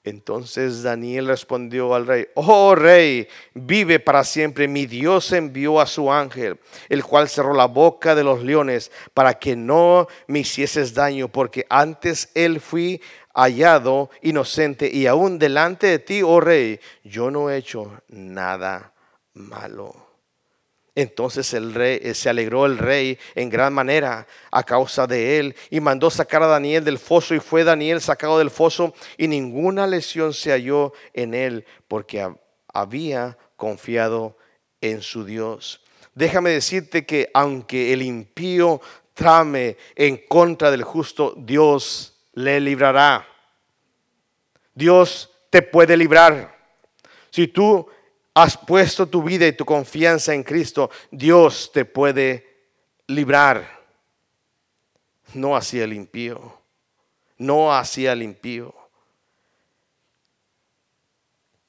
Entonces 0.03 0.81
Daniel 0.81 1.27
respondió 1.27 1.93
al 1.93 2.07
rey, 2.07 2.27
oh 2.35 2.73
rey, 2.73 3.27
vive 3.53 3.99
para 3.99 4.23
siempre. 4.23 4.67
Mi 4.67 4.85
Dios 4.85 5.31
envió 5.33 5.81
a 5.81 5.85
su 5.85 6.11
ángel, 6.11 6.57
el 6.87 7.03
cual 7.03 7.27
cerró 7.27 7.53
la 7.53 7.65
boca 7.65 8.15
de 8.15 8.23
los 8.23 8.41
leones 8.41 8.91
para 9.13 9.37
que 9.37 9.55
no 9.55 10.07
me 10.27 10.39
hicieses 10.39 10.93
daño, 10.93 11.27
porque 11.27 11.65
antes 11.69 12.31
él 12.33 12.61
fui 12.61 13.01
hallado 13.41 14.09
inocente 14.21 14.89
y 14.91 15.07
aún 15.07 15.39
delante 15.39 15.87
de 15.87 15.99
ti, 15.99 16.21
oh 16.23 16.39
rey, 16.39 16.79
yo 17.03 17.31
no 17.31 17.49
he 17.49 17.57
hecho 17.57 18.01
nada 18.09 18.93
malo. 19.33 20.09
Entonces 20.95 21.53
el 21.53 21.73
rey 21.73 21.99
eh, 22.03 22.13
se 22.13 22.29
alegró 22.29 22.65
el 22.65 22.77
rey 22.77 23.17
en 23.35 23.49
gran 23.49 23.73
manera 23.73 24.27
a 24.51 24.63
causa 24.63 25.07
de 25.07 25.39
él 25.39 25.55
y 25.69 25.79
mandó 25.79 26.09
sacar 26.09 26.43
a 26.43 26.47
Daniel 26.47 26.83
del 26.83 26.99
foso 26.99 27.33
y 27.33 27.39
fue 27.39 27.63
Daniel 27.63 28.01
sacado 28.01 28.37
del 28.37 28.49
foso 28.49 28.93
y 29.17 29.29
ninguna 29.29 29.87
lesión 29.87 30.33
se 30.33 30.51
halló 30.51 30.91
en 31.13 31.33
él 31.33 31.65
porque 31.87 32.27
había 32.73 33.37
confiado 33.55 34.35
en 34.81 35.01
su 35.01 35.23
Dios. 35.23 35.81
Déjame 36.15 36.49
decirte 36.49 37.05
que 37.05 37.29
aunque 37.33 37.93
el 37.93 38.01
impío 38.01 38.81
trame 39.13 39.77
en 39.95 40.17
contra 40.27 40.69
del 40.71 40.83
justo, 40.83 41.33
Dios 41.37 42.19
le 42.33 42.59
librará. 42.59 43.28
Dios 44.79 45.29
te 45.49 45.61
puede 45.61 45.97
librar. 45.97 46.57
Si 47.29 47.49
tú 47.49 47.85
has 48.33 48.57
puesto 48.57 49.07
tu 49.07 49.21
vida 49.21 49.45
y 49.45 49.51
tu 49.51 49.65
confianza 49.65 50.33
en 50.33 50.41
Cristo, 50.41 50.89
Dios 51.11 51.71
te 51.73 51.83
puede 51.83 52.71
librar. 53.07 53.77
No 55.33 55.55
hacia 55.55 55.83
el 55.83 55.93
impío, 55.93 56.61
no 57.37 57.75
hacia 57.75 58.13
el 58.13 58.23
impío. 58.23 58.73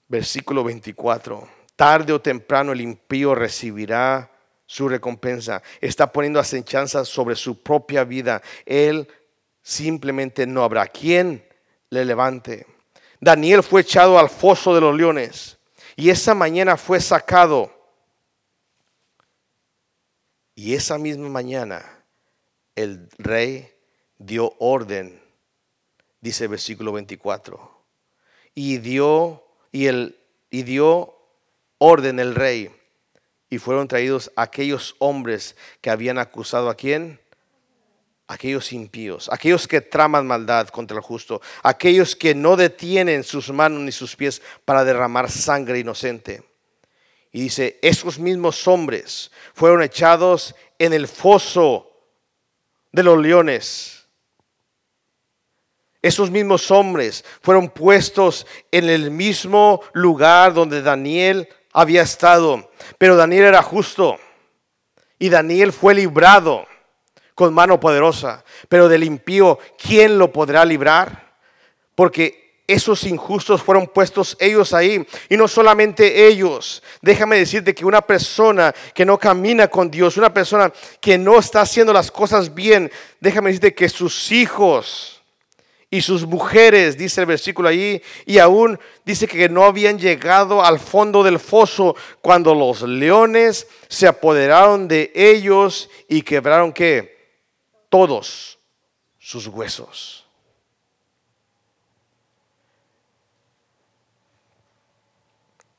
Versículo 0.07 0.63
24. 0.63 1.49
Tarde 1.75 2.13
o 2.13 2.21
temprano 2.21 2.73
el 2.73 2.81
impío 2.81 3.35
recibirá 3.35 4.31
su 4.67 4.89
recompensa. 4.89 5.63
Está 5.81 6.13
poniendo 6.13 6.39
asechanzas 6.39 7.09
sobre 7.09 7.35
su 7.35 7.61
propia 7.61 8.05
vida. 8.05 8.41
Él 8.65 9.09
simplemente 9.63 10.47
no 10.47 10.63
habrá 10.63 10.87
quien 10.87 11.45
le 11.91 12.05
levante. 12.05 12.67
Daniel 13.21 13.63
fue 13.63 13.83
echado 13.83 14.19
al 14.19 14.31
foso 14.31 14.75
de 14.75 14.81
los 14.81 14.97
leones 14.97 15.59
y 15.95 16.11
esa 16.11 16.35
mañana 16.35 16.77
fue 16.77 17.01
sacado. 17.01 17.71
Y 20.55 20.75
esa 20.75 20.99
misma 20.99 21.29
mañana 21.29 22.05
el 22.75 23.09
rey 23.19 23.71
dio 24.19 24.55
orden, 24.59 25.21
dice 26.21 26.45
el 26.45 26.51
versículo 26.51 26.93
24. 26.93 27.79
Y 28.55 28.79
dio, 28.79 29.45
y, 29.73 29.87
el, 29.87 30.19
y 30.51 30.63
dio 30.63 31.15
orden 31.79 32.19
el 32.19 32.35
rey. 32.35 32.71
Y 33.49 33.59
fueron 33.59 33.89
traídos 33.89 34.31
aquellos 34.37 34.97
hombres 34.99 35.57
que 35.81 35.91
habían 35.91 36.19
acusado 36.19 36.71
a 36.71 36.75
quién? 36.75 37.21
Aquellos 38.31 38.73
impíos, 38.73 39.29
aquellos 39.33 39.67
que 39.67 39.81
traman 39.81 40.25
maldad 40.25 40.69
contra 40.69 40.97
el 40.97 41.03
justo, 41.03 41.43
aquellos 41.65 42.15
que 42.15 42.33
no 42.33 42.55
detienen 42.55 43.25
sus 43.25 43.51
manos 43.51 43.81
ni 43.81 43.91
sus 43.91 44.15
pies 44.15 44.41
para 44.65 44.85
derramar 44.85 45.29
sangre 45.29 45.81
inocente. 45.81 46.45
Y 47.33 47.43
dice, 47.43 47.81
esos 47.83 48.21
mismos 48.21 48.69
hombres 48.69 49.33
fueron 49.53 49.83
echados 49.83 50.55
en 50.79 50.93
el 50.93 51.09
foso 51.09 51.91
de 52.93 53.03
los 53.03 53.19
leones. 53.19 54.07
Esos 56.01 56.31
mismos 56.31 56.71
hombres 56.71 57.25
fueron 57.43 57.69
puestos 57.69 58.47
en 58.71 58.89
el 58.89 59.11
mismo 59.11 59.83
lugar 59.93 60.55
donde 60.55 60.83
Daniel 60.83 61.49
había 61.73 62.03
estado. 62.03 62.71
Pero 62.97 63.17
Daniel 63.17 63.47
era 63.47 63.63
justo 63.65 64.21
y 65.19 65.31
Daniel 65.31 65.73
fue 65.73 65.95
librado 65.95 66.70
con 67.41 67.55
mano 67.55 67.81
poderosa. 67.81 68.45
Pero 68.69 68.87
del 68.87 69.03
impío, 69.03 69.59
¿quién 69.83 70.19
lo 70.19 70.31
podrá 70.31 70.63
librar? 70.63 71.33
Porque 71.95 72.65
esos 72.67 73.05
injustos 73.05 73.63
fueron 73.63 73.87
puestos 73.87 74.37
ellos 74.39 74.75
ahí. 74.75 75.07
Y 75.31 75.39
no 75.39 75.49
solamente 75.49 76.27
ellos. 76.27 76.83
Déjame 77.01 77.39
decirte 77.39 77.75
que 77.75 77.87
una 77.87 78.03
persona 78.03 78.75
que 78.93 79.07
no 79.07 79.19
camina 79.19 79.69
con 79.69 79.91
Dios, 79.91 80.19
una 80.19 80.35
persona 80.35 80.71
que 81.01 81.17
no 81.17 81.39
está 81.39 81.63
haciendo 81.63 81.95
las 81.95 82.11
cosas 82.11 82.55
bien, 82.55 82.93
déjame 83.21 83.49
decirte 83.49 83.73
que 83.73 83.89
sus 83.89 84.31
hijos 84.33 85.23
y 85.89 86.03
sus 86.03 86.27
mujeres, 86.27 86.99
dice 86.99 87.23
el 87.23 87.27
versículo 87.27 87.71
ahí, 87.71 88.03
y 88.27 88.37
aún 88.37 88.79
dice 89.07 89.27
que 89.27 89.49
no 89.49 89.65
habían 89.65 89.99
llegado 89.99 90.63
al 90.63 90.79
fondo 90.79 91.23
del 91.23 91.39
foso 91.39 91.97
cuando 92.21 92.55
los 92.55 92.83
leones 92.83 93.67
se 93.89 94.07
apoderaron 94.07 94.89
de 94.89 95.11
ellos 95.15 95.89
y 96.07 96.21
quebraron 96.21 96.75
qué? 96.75 97.20
Todos 97.91 98.59
sus 99.19 99.47
huesos. 99.47 100.27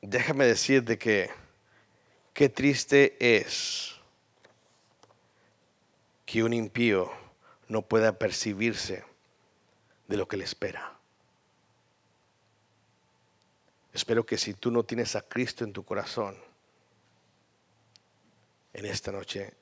Déjame 0.00 0.46
decirte 0.46 0.98
que 0.98 1.30
qué 2.34 2.48
triste 2.48 3.16
es 3.18 3.94
que 6.26 6.42
un 6.42 6.52
impío 6.52 7.10
no 7.68 7.82
pueda 7.82 8.18
percibirse 8.18 9.04
de 10.08 10.16
lo 10.16 10.28
que 10.28 10.36
le 10.36 10.44
espera. 10.44 10.98
Espero 13.92 14.24
que 14.24 14.38
si 14.38 14.54
tú 14.54 14.70
no 14.70 14.84
tienes 14.84 15.16
a 15.16 15.22
Cristo 15.22 15.64
en 15.64 15.72
tu 15.72 15.84
corazón, 15.84 16.36
en 18.72 18.86
esta 18.86 19.12
noche 19.12 19.54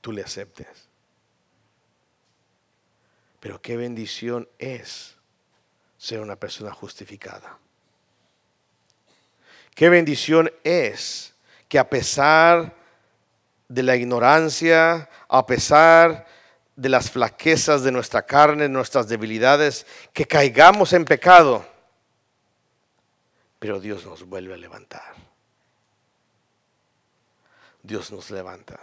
tú 0.00 0.12
le 0.12 0.22
aceptes. 0.22 0.91
Pero 3.42 3.60
qué 3.60 3.76
bendición 3.76 4.48
es 4.56 5.16
ser 5.98 6.20
una 6.20 6.36
persona 6.36 6.70
justificada. 6.70 7.58
Qué 9.74 9.88
bendición 9.88 10.52
es 10.62 11.34
que 11.68 11.80
a 11.80 11.90
pesar 11.90 12.72
de 13.66 13.82
la 13.82 13.96
ignorancia, 13.96 15.10
a 15.28 15.44
pesar 15.44 16.24
de 16.76 16.88
las 16.88 17.10
flaquezas 17.10 17.82
de 17.82 17.90
nuestra 17.90 18.22
carne, 18.22 18.68
nuestras 18.68 19.08
debilidades, 19.08 19.88
que 20.12 20.24
caigamos 20.24 20.92
en 20.92 21.04
pecado, 21.04 21.66
pero 23.58 23.80
Dios 23.80 24.06
nos 24.06 24.22
vuelve 24.22 24.54
a 24.54 24.56
levantar. 24.56 25.14
Dios 27.82 28.12
nos 28.12 28.30
levanta. 28.30 28.78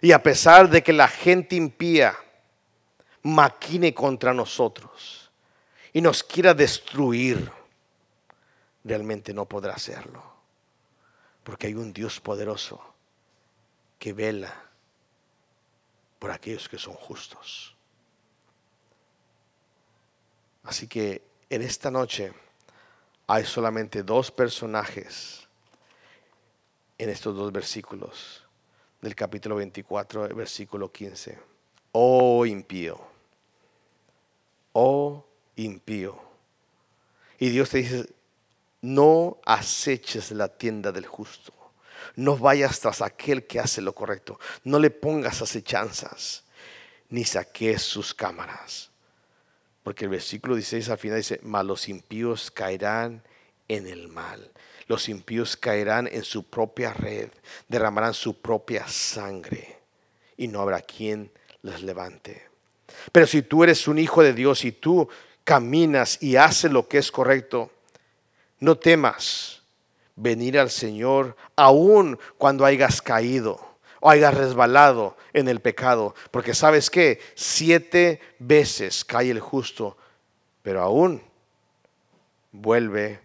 Y 0.00 0.10
a 0.10 0.20
pesar 0.20 0.68
de 0.68 0.82
que 0.82 0.92
la 0.92 1.06
gente 1.06 1.54
impía, 1.54 2.16
maquine 3.22 3.94
contra 3.94 4.34
nosotros 4.34 5.30
y 5.92 6.00
nos 6.00 6.22
quiera 6.22 6.54
destruir, 6.54 7.50
realmente 8.84 9.32
no 9.32 9.46
podrá 9.46 9.74
hacerlo. 9.74 10.22
Porque 11.44 11.66
hay 11.66 11.74
un 11.74 11.92
Dios 11.92 12.20
poderoso 12.20 12.80
que 13.98 14.12
vela 14.12 14.54
por 16.18 16.30
aquellos 16.30 16.68
que 16.68 16.78
son 16.78 16.94
justos. 16.94 17.76
Así 20.64 20.86
que 20.86 21.22
en 21.50 21.62
esta 21.62 21.90
noche 21.90 22.32
hay 23.26 23.44
solamente 23.44 24.02
dos 24.02 24.30
personajes 24.30 25.48
en 26.96 27.10
estos 27.10 27.36
dos 27.36 27.50
versículos 27.50 28.44
del 29.00 29.16
capítulo 29.16 29.56
24, 29.56 30.28
versículo 30.28 30.92
15. 30.92 31.38
Oh 31.90 32.46
impío 32.46 33.11
oh 34.72 35.26
impío. 35.56 36.20
Y 37.38 37.50
Dios 37.50 37.70
te 37.70 37.78
dice, 37.78 38.06
no 38.80 39.38
aceches 39.44 40.30
la 40.32 40.48
tienda 40.48 40.92
del 40.92 41.06
justo. 41.06 41.52
No 42.16 42.36
vayas 42.36 42.80
tras 42.80 43.00
aquel 43.00 43.46
que 43.46 43.60
hace 43.60 43.80
lo 43.80 43.94
correcto. 43.94 44.38
No 44.64 44.78
le 44.78 44.90
pongas 44.90 45.40
acechanzas, 45.40 46.44
ni 47.08 47.24
saques 47.24 47.82
sus 47.82 48.14
cámaras. 48.14 48.90
Porque 49.82 50.04
el 50.04 50.10
versículo 50.10 50.54
16 50.54 50.88
al 50.90 50.98
final 50.98 51.18
dice, 51.18 51.40
mas 51.42 51.64
los 51.64 51.88
impíos 51.88 52.50
caerán 52.50 53.22
en 53.68 53.86
el 53.86 54.08
mal. 54.08 54.52
Los 54.86 55.08
impíos 55.08 55.56
caerán 55.56 56.06
en 56.06 56.24
su 56.24 56.44
propia 56.44 56.92
red, 56.92 57.30
derramarán 57.68 58.14
su 58.14 58.40
propia 58.40 58.86
sangre 58.88 59.78
y 60.36 60.48
no 60.48 60.60
habrá 60.60 60.80
quien 60.80 61.32
les 61.62 61.82
levante. 61.82 62.51
Pero 63.10 63.26
si 63.26 63.42
tú 63.42 63.64
eres 63.64 63.88
un 63.88 63.98
hijo 63.98 64.22
de 64.22 64.32
Dios 64.32 64.64
y 64.64 64.72
tú 64.72 65.08
caminas 65.44 66.22
y 66.22 66.36
haces 66.36 66.70
lo 66.70 66.88
que 66.88 66.98
es 66.98 67.10
correcto, 67.10 67.70
no 68.60 68.76
temas 68.78 69.62
venir 70.16 70.58
al 70.58 70.70
Señor 70.70 71.36
aun 71.56 72.18
cuando 72.38 72.64
hayas 72.64 73.02
caído 73.02 73.60
o 74.00 74.10
hayas 74.10 74.34
resbalado 74.34 75.16
en 75.32 75.48
el 75.48 75.60
pecado. 75.60 76.14
Porque 76.30 76.54
sabes 76.54 76.90
que 76.90 77.20
siete 77.34 78.20
veces 78.38 79.04
cae 79.04 79.30
el 79.30 79.40
justo, 79.40 79.96
pero 80.62 80.82
aún 80.82 81.22
vuelve 82.52 83.20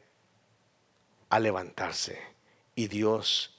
a 1.29 1.39
levantarse 1.39 2.19
y 2.75 2.87
Dios 2.87 3.53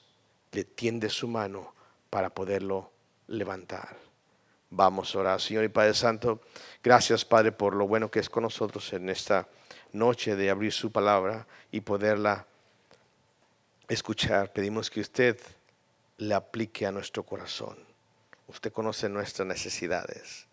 le 0.51 0.63
tiende 0.63 1.09
su 1.09 1.27
mano 1.27 1.73
para 2.09 2.29
poderlo 2.29 2.91
levantar. 3.27 4.08
Vamos 4.71 5.15
a 5.15 5.19
orar, 5.19 5.41
Señor 5.41 5.63
y 5.63 5.69
Padre 5.69 5.93
Santo. 5.93 6.41
Gracias, 6.83 7.25
Padre, 7.25 7.51
por 7.51 7.75
lo 7.75 7.87
bueno 7.87 8.11
que 8.11 8.19
es 8.19 8.29
con 8.29 8.43
nosotros 8.43 8.93
en 8.93 9.09
esta 9.09 9.47
noche 9.93 10.35
de 10.35 10.49
abrir 10.49 10.71
su 10.71 10.91
palabra 10.91 11.47
y 11.71 11.81
poderla 11.81 12.45
escuchar. 13.87 14.53
Pedimos 14.53 14.89
que 14.89 15.01
usted 15.01 15.39
le 16.17 16.35
aplique 16.35 16.85
a 16.85 16.91
nuestro 16.91 17.23
corazón. 17.23 17.77
Usted 18.47 18.71
conoce 18.71 19.09
nuestras 19.09 19.47
necesidades. 19.47 20.48